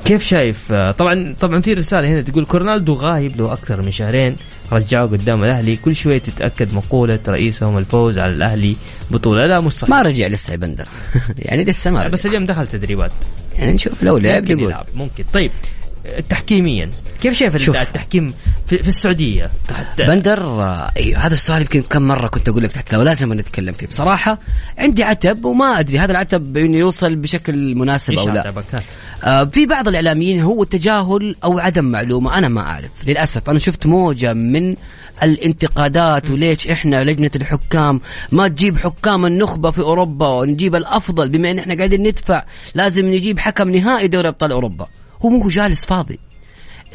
كيف 0.05 0.23
شايف؟ 0.23 0.71
آه، 0.71 0.91
طبعا 0.91 1.35
طبعا 1.39 1.61
في 1.61 1.73
رسالة 1.73 2.07
هنا 2.07 2.21
تقول 2.21 2.45
كورنالدو 2.45 2.93
غايب 2.93 3.37
له 3.37 3.53
أكثر 3.53 3.81
من 3.81 3.91
شهرين 3.91 4.35
رجعوه 4.71 5.07
قدام 5.09 5.43
الأهلي 5.43 5.75
كل 5.75 5.95
شوية 5.95 6.17
تتأكد 6.17 6.73
مقولة 6.73 7.19
رئيسهم 7.27 7.77
الفوز 7.77 8.17
على 8.17 8.33
الأهلي 8.33 8.75
بطولة. 9.11 9.45
لا 9.45 9.59
مش 9.59 9.73
صحيح 9.73 9.89
ما 9.89 10.01
رجع 10.01 10.27
لسه 10.27 10.51
يا 10.51 10.57
بندر. 10.57 10.87
يعني 11.37 11.63
لسه 11.63 11.91
ما 11.91 12.01
رجع. 12.01 12.09
بس 12.09 12.25
اليوم 12.25 12.45
دخل 12.45 12.67
تدريبات. 12.67 13.11
يعني 13.57 13.73
نشوف 13.73 14.03
لو 14.03 14.17
لعب 14.17 14.41
ممكن 14.41 14.59
يقول. 14.59 14.75
ممكن. 14.95 15.23
طيب. 15.33 15.51
تحكيميا. 16.29 16.89
كيف 17.21 17.33
شايف 17.33 17.57
شوف. 17.57 17.75
التحكيم 17.75 18.33
في, 18.67 18.77
في 18.77 18.87
السعودية؟ 18.87 19.49
تحت 19.67 20.01
بندر 20.01 20.61
أيوه 20.97 21.19
هذا 21.19 21.33
السؤال 21.33 21.61
يمكن 21.61 21.81
كم 21.81 22.01
مرة 22.01 22.27
كنت 22.27 22.49
أقول 22.49 22.63
لك 22.63 22.71
تحت 22.71 22.93
لو 22.93 23.01
لازم 23.01 23.33
نتكلم 23.33 23.73
فيه. 23.73 23.87
بصراحة 23.87 24.39
عندي 24.77 25.03
عتب 25.03 25.45
وما 25.45 25.79
أدري 25.79 25.99
هذا 25.99 26.11
العتب 26.11 26.57
إنه 26.57 26.77
يوصل 26.77 27.15
بشكل 27.15 27.75
مناسب 27.75 28.13
أو 28.13 28.29
لا؟ 28.29 28.53
آه 29.23 29.43
في 29.43 29.65
بعض 29.65 29.87
الإعلاميين 29.87 30.41
هو 30.41 30.63
تجاهل 30.63 31.35
أو 31.43 31.59
عدم 31.59 31.85
معلومة 31.85 32.37
أنا 32.37 32.47
ما 32.47 32.61
أعرف 32.61 32.91
للأسف. 33.07 33.49
أنا 33.49 33.59
شفت 33.59 33.85
موجة 33.85 34.33
من 34.33 34.75
الانتقادات 35.23 36.29
وليش 36.29 36.67
إحنا 36.67 37.03
لجنة 37.03 37.31
الحكام 37.35 38.01
ما 38.31 38.47
تجيب 38.47 38.77
حكام 38.77 39.25
النخبة 39.25 39.71
في 39.71 39.81
أوروبا 39.81 40.27
ونجيب 40.27 40.75
الأفضل 40.75 41.29
بما 41.29 41.51
إن 41.51 41.59
إحنا 41.59 41.75
قاعدين 41.75 42.07
ندفع 42.07 42.43
لازم 42.75 43.05
نجيب 43.05 43.39
حكم 43.39 43.69
نهائي 43.69 44.07
دوري 44.07 44.27
أبطال 44.27 44.51
أوروبا. 44.51 44.87
هو 45.21 45.29
مو 45.29 45.49
جالس 45.49 45.86
فاضي. 45.86 46.19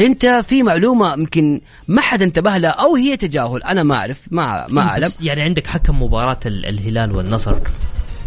انت 0.00 0.26
في 0.26 0.62
معلومة 0.62 1.12
يمكن 1.12 1.60
ما 1.88 2.00
حد 2.00 2.22
انتبه 2.22 2.56
لها 2.56 2.70
أو 2.70 2.96
هي 2.96 3.16
تجاهل. 3.16 3.62
أنا 3.62 3.82
ما 3.82 3.96
اعرف 3.96 4.20
ما 4.30 4.66
ما 4.68 4.82
أعلم. 4.82 5.06
بس 5.06 5.20
يعني 5.20 5.42
عندك 5.42 5.66
حكم 5.66 6.02
مباراة 6.02 6.40
ال- 6.46 6.66
الهلال 6.66 7.12
والنصر. 7.16 7.58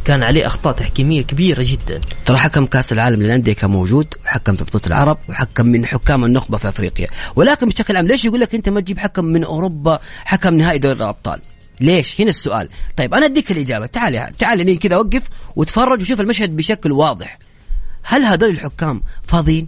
كان 0.05 0.23
عليه 0.23 0.45
أخطاء 0.45 0.73
تحكيمية 0.73 1.21
كبيرة 1.21 1.63
جدا. 1.67 1.99
ترى 2.25 2.37
حكم 2.37 2.65
كأس 2.65 2.93
العالم 2.93 3.23
للأندية 3.23 3.53
كان 3.53 3.69
موجود 3.69 4.13
وحكم 4.25 4.55
في 4.55 4.63
بطولة 4.63 4.85
العرب 4.87 5.17
وحكم 5.29 5.65
من 5.65 5.85
حكام 5.85 6.25
النخبة 6.25 6.57
في 6.57 6.69
أفريقيا. 6.69 7.07
ولكن 7.35 7.67
بشكل 7.69 7.97
عام 7.97 8.07
ليش 8.07 8.25
يقول 8.25 8.39
لك 8.39 8.55
أنت 8.55 8.69
ما 8.69 8.81
تجيب 8.81 8.99
حكم 8.99 9.25
من 9.25 9.43
أوروبا 9.43 9.99
حكم 10.25 10.53
نهائي 10.53 10.79
دوري 10.79 10.95
الأبطال؟ 10.97 11.41
ليش؟ 11.81 12.21
هنا 12.21 12.29
السؤال. 12.29 12.69
طيب 12.97 13.13
أنا 13.13 13.25
أديك 13.25 13.51
الإجابة. 13.51 13.85
تعال 13.85 14.37
تعال 14.37 14.79
كذا 14.79 14.97
وقف 14.97 15.23
وتفرج 15.55 16.01
وشوف 16.01 16.21
المشهد 16.21 16.55
بشكل 16.55 16.91
واضح. 16.91 17.39
هل 18.03 18.25
هذول 18.25 18.49
الحكام 18.49 19.01
فاضيين؟ 19.23 19.67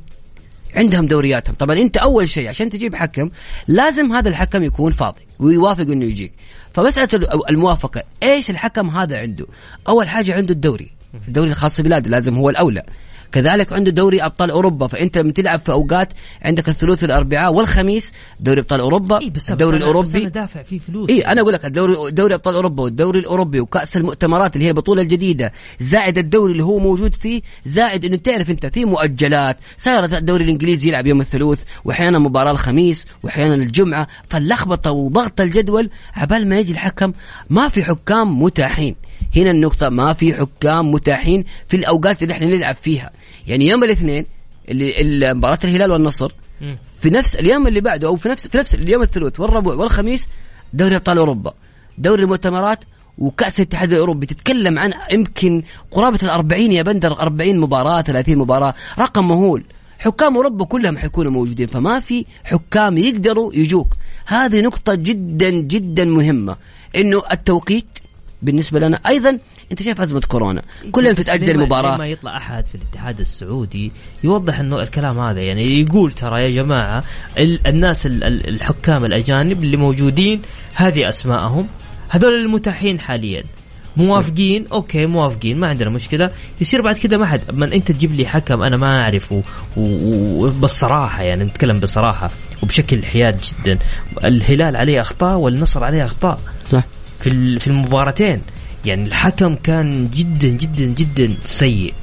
عندهم 0.76 1.06
دورياتهم. 1.08 1.56
طبعا 1.56 1.78
أنت 1.78 1.98
أول 1.98 2.30
شيء 2.30 2.50
عشان 2.50 2.70
تجيب 2.70 2.96
حكم 2.96 3.30
لازم 3.68 4.12
هذا 4.14 4.30
الحكم 4.30 4.64
يكون 4.64 4.92
فاضي 4.92 5.22
ويوافق 5.40 5.82
إنه 5.82 6.06
يجيك. 6.06 6.32
فمساله 6.74 7.10
ال- 7.14 7.50
الموافقة. 7.52 8.04
إيش 8.24 8.50
الحكم 8.50 8.90
هذا 8.90 9.20
عنده؟ 9.20 9.46
أول 9.88 10.10
حاجة 10.10 10.36
عنده 10.36 10.54
الدوري. 10.54 10.92
الدوري 11.28 11.50
الخاص 11.50 11.82
ببلاده 11.82 12.10
لازم 12.10 12.36
هو 12.36 12.50
الأولى. 12.50 12.84
كذلك 13.32 13.74
عنده 13.74 13.92
دوري 13.92 14.22
أبطال 14.22 14.52
أوروبا 14.52 14.88
فأنت 14.88 15.18
لما 15.18 15.32
تلعب 15.32 15.60
في 15.60 15.72
أوقات 15.72 16.14
عندك 16.42 16.70
الثلاث 16.70 17.04
والاربعاء 17.04 17.54
والخميس 17.54 18.12
دوري 18.40 18.60
أبطال 18.62 18.80
أوروبا 18.80 19.20
اي 19.22 19.30
بس 19.30 19.52
الدوري 19.52 19.78
بس 19.78 19.84
أنا- 19.84 19.88
بس 19.88 19.92
أنا 19.92 19.92
الاوروبي 19.92 20.30
دافع 20.30 20.62
فيه 20.64 20.80
فلوس. 20.80 21.10
اي 21.10 21.22
أنا 21.22 21.42
أقول 21.42 21.54
لك 21.54 21.66
الدوري 21.66 22.12
دوري 22.12 22.34
أبطال 22.34 22.56
أوروبا 22.56 22.84
والدوري 22.84 23.20
الأوروبي 23.20 23.60
وكأس 23.60 23.98
المؤتمرات 23.98 24.56
اللي 24.56 24.66
هي 24.66 24.70
البطولة 24.70 25.02
الجديدة 25.02 25.52
زائد 25.80 26.18
الدوري 26.18 26.52
اللي 26.52 26.64
هو 26.64 26.80
موجود 26.80 27.16
فيه 27.16 27.42
زائد 27.66 28.06
إنه 28.06 28.16
تعرف 28.18 28.50
أنت 28.50 28.66
في 28.66 28.86
مؤجلات 28.86 29.58
صارت 29.78 30.14
الدوري 30.14 30.44
الإنجليزي 30.44 30.88
يلعب 30.90 31.08
يوم 31.08 31.22
الثلاث 31.22 31.60
وأحيانا 31.86 32.20
مباراة 32.20 32.52
الخميس 32.52 33.06
وأحيانا 33.24 33.56
الجمعة 33.56 34.08
فاللخبطة 34.30 34.92
وضغط 34.92 35.42
الجدول 35.42 35.90
عبال 36.14 36.50
ما 36.50 36.60
يجي 36.60 36.72
الحكم 36.74 37.14
ما 37.50 37.68
في 37.68 37.84
حكام 37.84 38.42
متاحين. 38.44 38.96
هنا 39.36 39.52
النقطة 39.52 39.90
ما 39.90 40.14
في 40.14 40.34
حكام 40.34 40.92
متاحين 40.92 41.46
في 41.68 41.78
الأوقات 41.78 42.24
اللي 42.24 42.34
إحنا 42.34 42.46
نلعب 42.46 42.76
فيها. 42.76 43.12
يعني 43.48 43.68
يوم 43.68 43.84
الاثنين 43.84 44.26
اللي 44.70 45.34
مباراة 45.34 45.60
الهلال 45.64 45.92
والنصر. 45.92 46.32
في 47.00 47.10
نفس 47.10 47.36
اليوم 47.36 47.68
اللي 47.68 47.82
بعده 47.82 48.08
أو 48.08 48.16
في 48.16 48.30
نفس 48.30 48.48
في 48.48 48.58
نفس 48.58 48.76
اليوم 48.76 49.02
الثلاث 49.02 49.40
والربوع 49.40 49.76
والخميس 49.76 50.28
دوري 50.74 50.96
أبطال 50.96 51.18
أوروبا 51.18 51.54
دوري 51.98 52.24
المؤتمرات 52.24 52.80
وكأس 53.18 53.60
الاتحاد 53.60 53.92
الأوروبي. 53.92 54.26
تتكلم 54.26 54.80
عن 54.80 54.94
يمكن 55.12 55.64
قرابة 55.92 56.20
الأربعين 56.24 56.72
يا 56.72 56.82
بندر 56.82 57.20
أربعين 57.20 57.60
مباراة 57.60 58.02
ثلاثين 58.02 58.38
مباراة. 58.38 58.74
رقم 59.00 59.28
مهول. 59.28 59.64
حكام 60.00 60.36
أوروبا 60.36 60.66
كلهم 60.66 60.98
حيكونوا 60.98 61.32
موجودين 61.32 61.68
فما 61.68 62.00
في 62.00 62.26
حكام 62.44 62.98
يقدروا 62.98 63.54
يجوك. 63.56 63.94
هذه 64.26 64.62
نقطة 64.62 64.96
جدا 64.96 65.50
جدا 65.50 66.06
مهمة 66.06 66.56
إنه 66.96 67.22
التوقيت 67.32 67.86
بالنسبة 68.42 68.80
لنا. 68.80 69.00
أيضا 69.08 69.40
أنت 69.72 69.82
شايف 69.82 70.02
أزمة 70.02 70.22
كورونا. 70.22 70.62
كل 70.92 71.06
يوم 71.06 71.16
تتأجل 71.16 71.50
المباراة 71.50 71.98
ما 71.98 72.08
يطلع 72.08 72.38
أحد 72.38 72.66
في 72.66 72.76
الاتحاد 72.76 73.20
السعودي 73.20 73.92
يوضح 74.24 74.60
أنه 74.60 74.82
الكلام 74.82 75.20
هذا 75.20 75.42
يعني 75.42 75.82
يقول 75.82 76.12
ترى 76.12 76.44
يا 76.44 76.50
جماعة 76.50 77.04
الناس 77.38 78.06
الحكام 78.06 79.06
الأجانب 79.06 79.64
اللي 79.64 79.78
موجودين 79.78 80.42
هذه 80.74 81.10
أسماءهم. 81.10 81.68
هذول 82.10 82.34
المتاحين 82.34 83.00
حاليا. 83.00 83.44
موافقين؟ 83.98 84.66
أوكي 84.72 85.06
موافقين 85.06 85.58
ما 85.58 85.68
عندنا 85.68 85.90
مشكلة. 85.90 86.32
يصير 86.62 86.82
بعد 86.82 86.96
كذا 86.98 87.18
ما 87.18 87.26
حد 87.26 87.42
من 87.54 87.74
أنت 87.74 87.92
تجيب 87.92 88.14
لي 88.14 88.26
حكم 88.26 88.64
أنا 88.64 88.78
ما 88.78 89.02
اعرفه 89.02 89.44
وبالصراحه 89.78 91.24
يعني 91.24 91.44
نتكلم 91.44 91.80
بصراحة 91.80 92.32
وبشكل 92.64 93.06
حياد 93.06 93.42
جدا. 93.42 93.78
الهلال 94.24 94.76
عليه 94.76 95.02
أخطاء 95.02 95.38
والنصر 95.38 95.84
عليه 95.84 96.06
أخطاء. 96.06 96.40
صح. 96.72 96.84
في 97.22 97.60
في 97.60 97.68
المباراتين. 97.68 98.42
يعني 98.86 99.04
الحكم 99.04 99.56
كان 99.56 100.10
جدا 100.10 100.48
جدا 100.48 100.84
جدا 100.84 101.34
سيء. 101.46 101.94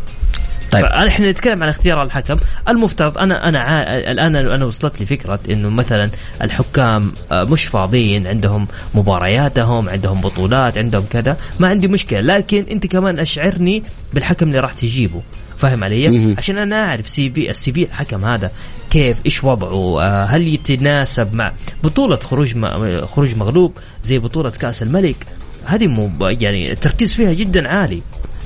طيب. 0.70 0.84
إحنا 0.84 1.30
نتكلم 1.30 1.62
عن 1.62 1.68
اختيار 1.68 2.02
الحكم. 2.02 2.38
المفترض 2.68 3.18
أنا 3.18 3.48
أنا 3.48 3.58
ع... 3.58 3.82
الآن 3.82 4.36
أنا 4.36 4.64
وصلت 4.64 5.00
لي 5.00 5.06
فكرة 5.06 5.40
إنه 5.50 5.68
مثلا 5.68 6.10
الحكام 6.42 7.12
آه، 7.32 7.44
مش 7.44 7.66
فاضيين 7.66 8.26
عندهم 8.26 8.68
مبارياتهم 8.94 9.88
عندهم 9.88 10.20
بطولات 10.20 10.78
عندهم 10.78 11.04
كذا. 11.10 11.36
ما 11.60 11.68
عندي 11.68 11.88
مشكلة. 11.88 12.20
لكن 12.20 12.64
أنت 12.70 12.86
كمان 12.86 13.18
أشعرني 13.18 13.82
بالحكم 14.14 14.46
اللي 14.46 14.60
راح 14.60 14.72
تجيبه. 14.72 15.22
فاهم 15.58 15.84
علي؟ 15.84 16.34
عشان 16.38 16.58
أنا 16.58 16.84
أعرف 16.84 17.08
سي 17.08 17.30
في 17.30 17.50
السي 17.50 17.72
في 17.72 17.82
الحكم 17.82 18.24
هذا 18.24 18.50
كيف؟ 18.90 19.16
إيش 19.26 19.44
وضعه؟ 19.44 20.02
آه، 20.02 20.24
هل 20.24 20.48
يتناسب 20.54 21.34
مع 21.34 21.52
بطولة 21.84 22.16
خروج 22.16 22.64
خروج 23.04 23.36
مغلوب 23.36 23.72
زي 24.04 24.18
بطولة 24.18 24.50
كأس 24.50 24.82
الملك؟ 24.82 25.16
هذه 25.64 25.86
مو 25.86 26.10
يعني 26.20 26.72
التركيز 26.72 27.14
فيها 27.14 27.32
جدا 27.32 27.68
عالي. 27.68 28.02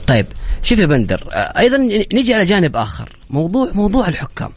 طيب 0.07 0.27
شوف 0.63 0.79
يا 0.79 0.87
بندر 0.87 1.29
آه، 1.33 1.59
أيضا 1.59 1.77
نجي 2.13 2.35
على 2.35 2.45
جانب 2.45 2.77
آخر. 2.77 3.17
موضوع 3.31 3.71
موضوع 3.75 4.09
الحكام. 4.09 4.51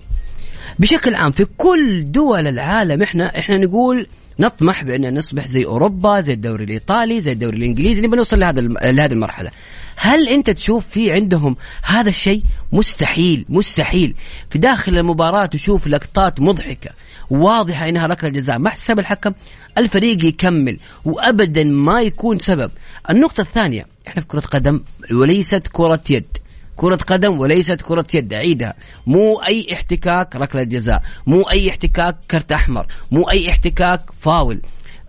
بشكل 0.79 1.15
عام 1.15 1.31
في 1.31 1.45
كل 1.57 2.11
دول 2.11 2.47
العالم 2.47 3.01
إحنا 3.01 3.39
إحنا 3.39 3.57
نقول 3.57 4.07
نطمح 4.39 4.83
بأن 4.83 5.17
نصبح 5.17 5.47
زي 5.47 5.65
أوروبا 5.65 6.21
زي 6.21 6.33
الدوري 6.33 6.63
الإيطالي 6.63 7.21
زي 7.21 7.31
الدوري 7.31 7.57
الإنجليزي 7.57 8.01
نبي 8.01 8.17
نوصل 8.17 8.39
لهذا 8.39 8.61
لهذه 8.61 9.11
المرحلة. 9.11 9.51
هل 9.95 10.29
انت 10.29 10.49
تشوف 10.49 10.87
في 10.87 11.11
عندهم 11.11 11.55
هذا 11.83 12.09
الشيء؟ 12.09 12.43
مستحيل 12.71 13.45
مستحيل. 13.49 14.15
في 14.49 14.59
داخل 14.59 14.97
المباراة 14.97 15.45
تشوف 15.45 15.87
لقطات 15.87 16.39
مضحكة 16.39 16.89
واضحة 17.29 17.89
إنها 17.89 18.07
ركله 18.07 18.29
جزاء 18.29 18.59
ما 18.59 18.69
حسب 18.69 18.99
الحكم 18.99 19.31
الفريق 19.77 20.25
يكمل 20.25 20.79
وابدا 21.05 21.63
ما 21.63 22.01
يكون 22.01 22.39
سبب. 22.39 22.71
النقطة 23.09 23.41
الثانية 23.41 23.87
إحنا 24.07 24.21
في 24.21 24.27
كرة 24.27 24.39
قدم 24.39 24.81
وليست 25.11 25.67
كرة 25.71 26.01
يد. 26.09 26.37
كرة 26.75 26.95
قدم 26.95 27.39
وليست 27.39 27.81
كرة 27.81 28.05
يد 28.13 28.33
أعيدها. 28.33 28.73
مو 29.07 29.35
أي 29.35 29.67
احتكاك 29.73 30.35
ركلة 30.35 30.63
جزاء 30.63 31.03
مو 31.27 31.41
أي 31.41 31.69
احتكاك 31.69 32.17
كرت 32.31 32.51
أحمر. 32.51 32.87
مو 33.11 33.29
أي 33.29 33.49
احتكاك 33.49 34.01
فاول. 34.19 34.61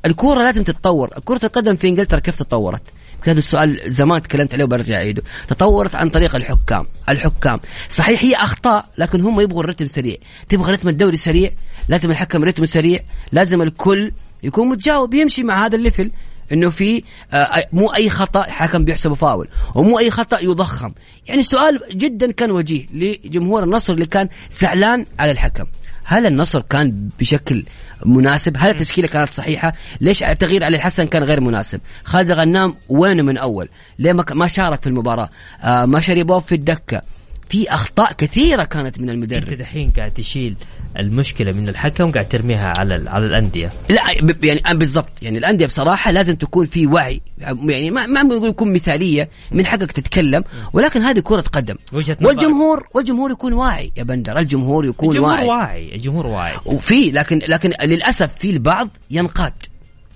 الكرة 0.06 0.42
لازم 0.42 0.62
تتطور. 0.62 1.08
كرة 1.24 1.40
القدم 1.44 1.76
في 1.76 1.88
إنجلترا 1.88 2.18
كيف 2.18 2.36
تطورت؟ 2.36 2.82
هذا 3.28 3.38
السؤال 3.38 3.80
زمان 3.86 4.22
تكلمت 4.22 4.54
عليه 4.54 4.64
وبرجع 4.64 4.96
أعيده. 4.96 5.22
تطورت 5.48 5.94
عن 5.94 6.10
طريق 6.10 6.36
الحكام. 6.36 6.86
الحكام. 7.08 7.60
صحيح 7.88 8.24
هي 8.24 8.34
أخطاء 8.34 8.88
لكن 8.98 9.20
هم 9.20 9.40
يبغوا 9.40 9.62
الرتم 9.62 9.86
سريع. 9.86 10.16
تبغى 10.48 10.72
رتم 10.72 10.88
الدوري 10.88 11.16
سريع 11.16 11.50
لازم 11.88 12.10
الحكم 12.10 12.44
رتمه 12.44 12.66
سريع 12.66 13.00
لازم 13.32 13.62
الكل 13.62 14.12
يكون 14.42 14.68
متجاوب 14.68 15.14
يمشي 15.14 15.42
مع 15.42 15.66
هذا 15.66 15.76
الليفل 15.76 16.10
إنه 16.52 16.70
في 16.70 17.02
آه 17.32 17.64
مو 17.72 17.94
أي 17.94 18.10
خطأ 18.10 18.42
حكم 18.42 18.84
بيحسبه 18.84 19.14
فاول 19.14 19.48
ومو 19.74 19.98
أي 19.98 20.10
خطأ 20.10 20.40
يضخم. 20.40 20.92
يعني 21.26 21.40
السؤال 21.40 21.80
جدا 21.92 22.32
كان 22.32 22.50
وجيه 22.50 22.86
لجمهور 22.92 23.64
النصر 23.64 23.92
اللي 23.92 24.06
كان 24.06 24.28
زعلان 24.50 25.06
على 25.18 25.30
الحكم. 25.30 25.64
هل 26.08 26.26
النصر 26.26 26.60
كان 26.60 27.08
بشكل 27.20 27.64
مناسب؟ 28.06 28.56
هل 28.58 28.70
التشكيلة 28.70 29.08
كانت 29.08 29.30
صحيحة؟ 29.30 29.72
ليش 30.00 30.22
التغيير 30.22 30.64
علي 30.64 30.76
الحسن 30.76 31.06
كان 31.06 31.24
غير 31.24 31.40
مناسب؟ 31.40 31.80
خالد 32.04 32.30
غنام 32.30 32.74
وينه 32.88 33.22
من 33.22 33.36
أول؟ 33.38 33.68
ليه 33.98 34.12
ما 34.12 34.46
شارك 34.46 34.82
في 34.82 34.88
المباراة؟ 34.88 35.30
آه 35.62 35.84
ما 35.84 36.00
شريبوف 36.00 36.46
في 36.46 36.54
الدكة. 36.54 37.02
في 37.48 37.70
أخطاء 37.70 38.12
كثيرة 38.12 38.64
كانت 38.64 39.00
من 39.00 39.10
المدرب. 39.10 39.42
أنت 39.42 39.54
دحين 39.54 39.90
قاعد 39.96 40.10
تشيل 40.10 40.56
المشكلة 40.98 41.52
من 41.52 41.68
الحكم 41.68 42.12
قاعد 42.12 42.28
ترميها 42.28 42.74
على 42.78 43.10
على 43.10 43.26
الأندية. 43.26 43.70
لا 43.88 44.02
يعني 44.42 44.78
بالضبط. 44.78 45.22
يعني 45.22 45.38
الأندية 45.38 45.66
بصراحة 45.66 46.10
لازم 46.10 46.34
تكون 46.34 46.66
في 46.66 46.86
وعي. 46.86 47.20
يعني 47.38 47.90
ما 47.90 48.06
ما 48.06 48.34
يكون 48.34 48.72
مثالية 48.72 49.28
من 49.52 49.66
حقك 49.66 49.92
تتكلم 49.92 50.44
ولكن 50.72 51.02
هذه 51.02 51.20
كرة 51.20 51.40
قدم. 51.40 51.76
والجمهور 52.22 52.88
والجمهور 52.94 53.30
يكون 53.30 53.52
واعي 53.52 53.92
يا 53.96 54.02
بندر. 54.02 54.38
الجمهور 54.38 54.86
يكون 54.86 55.16
الجمهور 55.16 55.32
واعي. 55.32 55.48
واعي 55.48 55.94
الجمهور 55.94 56.26
واعي. 56.26 56.56
وفي 56.64 57.10
لكن 57.10 57.38
لكن 57.38 57.72
للأسف 57.84 58.34
في 58.38 58.50
البعض 58.50 58.88
ينقاد. 59.10 59.52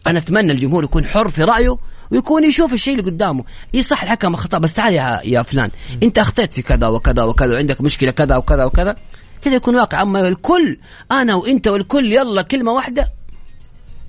أنا 0.06 0.18
أتمنى 0.18 0.52
الجمهور 0.52 0.84
يكون 0.84 1.06
حر 1.06 1.28
في 1.28 1.44
رأيه 1.44 1.76
ويكون 2.10 2.44
يشوف 2.44 2.72
الشيء 2.72 2.98
اللي 2.98 3.10
قدامه. 3.10 3.44
اي 3.74 3.82
صح 3.82 4.02
الحكم 4.02 4.34
اخطا 4.34 4.58
بس 4.58 4.72
تعال 4.72 4.94
يا, 4.94 5.20
يا 5.24 5.42
فلان 5.42 5.70
أنت 6.02 6.18
أخطيت 6.18 6.52
في 6.52 6.62
كذا 6.62 6.86
وكذا 6.86 7.22
وكذا 7.22 7.54
وعندك 7.54 7.80
مشكلة 7.80 8.10
كذا 8.10 8.36
وكذا 8.36 8.64
وكذا. 8.64 8.96
كذا 9.42 9.54
يكون 9.54 9.76
واقع. 9.76 10.02
أما 10.02 10.28
الكل 10.28 10.78
أنا 11.12 11.34
وأنت 11.34 11.68
والكل 11.68 12.12
يلا 12.12 12.42
كلمة 12.42 12.72
واحدة. 12.72 13.12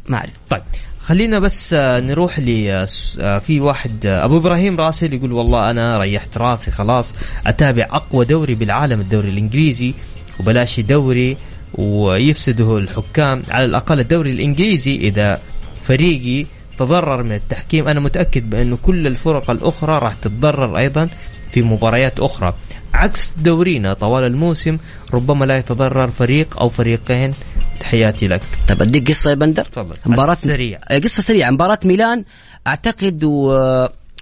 ما 0.08 0.18
أعرف. 0.18 0.34
طيب 0.50 0.62
خلينا 1.02 1.40
بس 1.40 1.74
آه، 1.74 2.00
نروح 2.00 2.40
ل 2.40 2.68
آه، 2.70 2.88
آه، 3.20 3.40
في 3.40 3.60
واحد 3.60 4.06
أبو 4.06 4.38
إبراهيم 4.38 4.78
راسل 4.78 5.14
يقول 5.14 5.32
والله 5.32 5.72
أنا 5.72 5.98
ريحت 5.98 6.38
راسي 6.38 6.72
خلاص 6.72 7.16
أتابع 7.48 7.88
أقوى 7.92 8.26
دوري 8.26 8.56
بالعالم 8.56 9.02
الدوري 9.02 9.30
الإنجليزي 9.30 9.94
وبلاش 10.40 10.80
دوري 10.80 11.38
ويفسده 11.74 12.78
الحكام 12.78 13.44
على 13.52 13.66
الأقل 13.66 14.00
الدوري 14.00 14.32
الإنجليزي 14.32 14.96
إذا 14.96 15.42
فريقي 15.88 16.46
تضرر 16.78 17.24
من 17.24 17.32
التحكيم. 17.32 17.88
أنا 17.90 18.00
متأكد 18.00 18.50
بانه 18.50 18.78
كل 18.78 19.08
الفرق 19.08 19.50
الأخرى 19.52 19.98
راح 20.00 20.14
تتضرر 20.14 20.78
أيضا 20.78 21.10
في 21.52 21.62
مباريات 21.62 22.20
أخرى. 22.20 22.54
عكس 22.94 23.34
دورينا 23.38 23.94
طوال 23.94 24.24
الموسم 24.24 24.78
ربما 25.14 25.46
لا 25.46 25.58
يتضرر 25.58 26.12
فريق 26.12 26.60
أو 26.60 26.70
فريقين. 26.70 27.34
تحياتي 27.80 28.28
لك. 28.28 28.42
طيب 28.68 28.82
أديك 28.82 29.12
قصة 29.12 29.30
يا 29.30 29.36
بندر؟ 29.36 29.66
تفضل. 29.66 29.96
مباراة 30.06 30.34
سريع 30.34 30.80
قصة 31.04 31.24
سريعة. 31.24 31.52
مباراة 31.52 31.80
ميلان 31.86 32.24
أعتقد 32.68 33.24
و... 33.24 33.58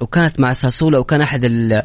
وكانت 0.01 0.39
مع 0.39 0.53
ساسولا 0.53 0.99
وكان 0.99 1.21
أحد 1.21 1.43
ال... 1.43 1.83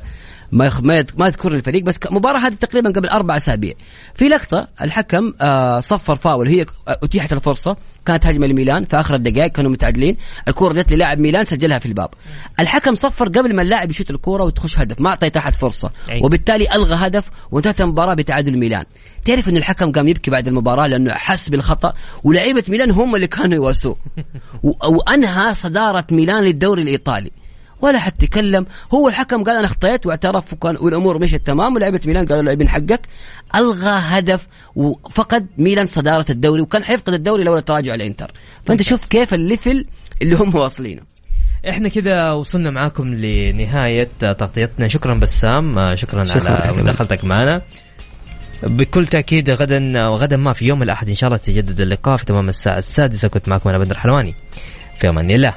ما 0.52 0.66
يخ... 0.66 0.80
ما, 0.80 0.98
يذ... 0.98 1.04
ما 1.18 1.26
يذكر 1.26 1.54
الفريق 1.54 1.82
بس 1.82 1.98
المباراه 2.10 2.38
هذه 2.38 2.54
تقريبا 2.54 2.90
قبل 2.90 3.08
أربع 3.08 3.36
أسابيع. 3.36 3.74
في 4.14 4.28
لقطة 4.28 4.68
الحكم 4.80 5.32
آه 5.40 5.80
صفر 5.80 6.16
فاول. 6.16 6.48
هي 6.48 6.66
أتيحت 6.88 7.32
الفرصة. 7.32 7.76
كانت 8.06 8.26
هجمة 8.26 8.46
لميلان 8.46 8.84
في 8.84 9.00
اخر 9.00 9.14
الدقائق 9.14 9.52
كانوا 9.52 9.70
متعادلين. 9.70 10.16
الكره 10.48 10.72
جت 10.72 10.92
للاعب 10.92 11.18
ميلان 11.18 11.44
سجلها 11.44 11.78
في 11.78 11.86
الباب. 11.86 12.08
الحكم 12.60 12.94
صفر 12.94 13.28
قبل 13.28 13.56
ما 13.56 13.62
اللاعب 13.62 13.90
يشوت 13.90 14.10
الكره 14.10 14.42
وتخش 14.42 14.78
هدف 14.78 15.00
ما 15.00 15.10
اعطى 15.10 15.38
أحد 15.38 15.54
فرصة. 15.54 15.90
وبالتالي 16.22 16.74
ألغى 16.74 17.06
هدف 17.06 17.24
وانتهت 17.50 17.80
المباراة 17.80 18.14
بتعادل 18.14 18.58
ميلان. 18.58 18.84
تعرف 19.24 19.48
إن 19.48 19.56
الحكم 19.56 19.92
قام 19.92 20.08
يبكي 20.08 20.30
بعد 20.30 20.48
المباراة 20.48 20.86
لأنه 20.86 21.14
حس 21.14 21.48
بالخطأ؟ 21.48 21.92
ولاعيبه 22.24 22.64
ميلان 22.68 22.90
هم 22.90 23.14
اللي 23.14 23.26
كانوا 23.26 23.54
يواسوه. 23.54 23.96
وأنهى 24.96 25.54
صدارة 25.54 26.04
ميلان 26.10 26.44
للدوري 26.44 26.82
الإيطالي. 26.82 27.30
ولا 27.80 27.98
حد 27.98 28.12
تكلم. 28.12 28.66
هو 28.94 29.08
الحكم 29.08 29.44
قال 29.44 29.56
أنا 29.56 29.66
اخطيت 29.66 30.06
واعترف 30.06 30.52
وكان 30.52 30.76
والأمور 30.80 31.18
مشت 31.18 31.46
تمام 31.46 31.74
ولاعيبه 31.74 32.00
ميلان 32.06 32.26
قالوا 32.26 32.42
له 32.42 32.52
ابن 32.52 32.68
حقك. 32.68 33.00
ألغى 33.56 33.90
هدف 33.90 34.46
وفقد 34.74 35.46
ميلان 35.58 35.86
صدارة 35.86 36.26
الدوري 36.30 36.60
وكان 36.60 36.84
حيفقد 36.84 37.14
الدوري 37.14 37.44
لولا 37.44 37.60
تراجع 37.60 37.94
الإنتر. 37.94 38.32
فأنت 38.66 38.82
شوف 38.82 39.04
كيف 39.04 39.34
الليفل 39.34 39.86
اللي 40.22 40.36
هم 40.36 40.54
واصلينه. 40.54 41.02
إحنا 41.68 41.88
كذا 41.88 42.32
وصلنا 42.32 42.70
معاكم 42.70 43.14
لنهاية 43.14 44.08
تغطيتنا. 44.20 44.88
شكرا 44.88 45.14
بسام. 45.14 45.94
شكرا, 45.96 46.24
شكرا 46.24 46.50
على 46.50 46.76
مداخلتك 46.76 47.24
معنا. 47.24 47.62
بكل 48.62 49.06
تأكيد 49.06 49.50
غدا 49.50 50.06
وغدا 50.08 50.36
ما 50.36 50.52
في 50.52 50.64
يوم 50.64 50.82
الأحد 50.82 51.08
إن 51.08 51.14
شاء 51.14 51.28
الله 51.28 51.36
تجدد 51.36 51.80
اللقاء 51.80 52.16
في 52.16 52.24
تمام 52.24 52.48
الساعة 52.48 52.78
السادسة. 52.78 53.28
كنت 53.28 53.48
معكم 53.48 53.68
أنا 53.68 53.78
بدر 53.78 53.96
حلواني. 53.96 54.34
في 54.98 55.08
أمان 55.08 55.30
الله. 55.30 55.54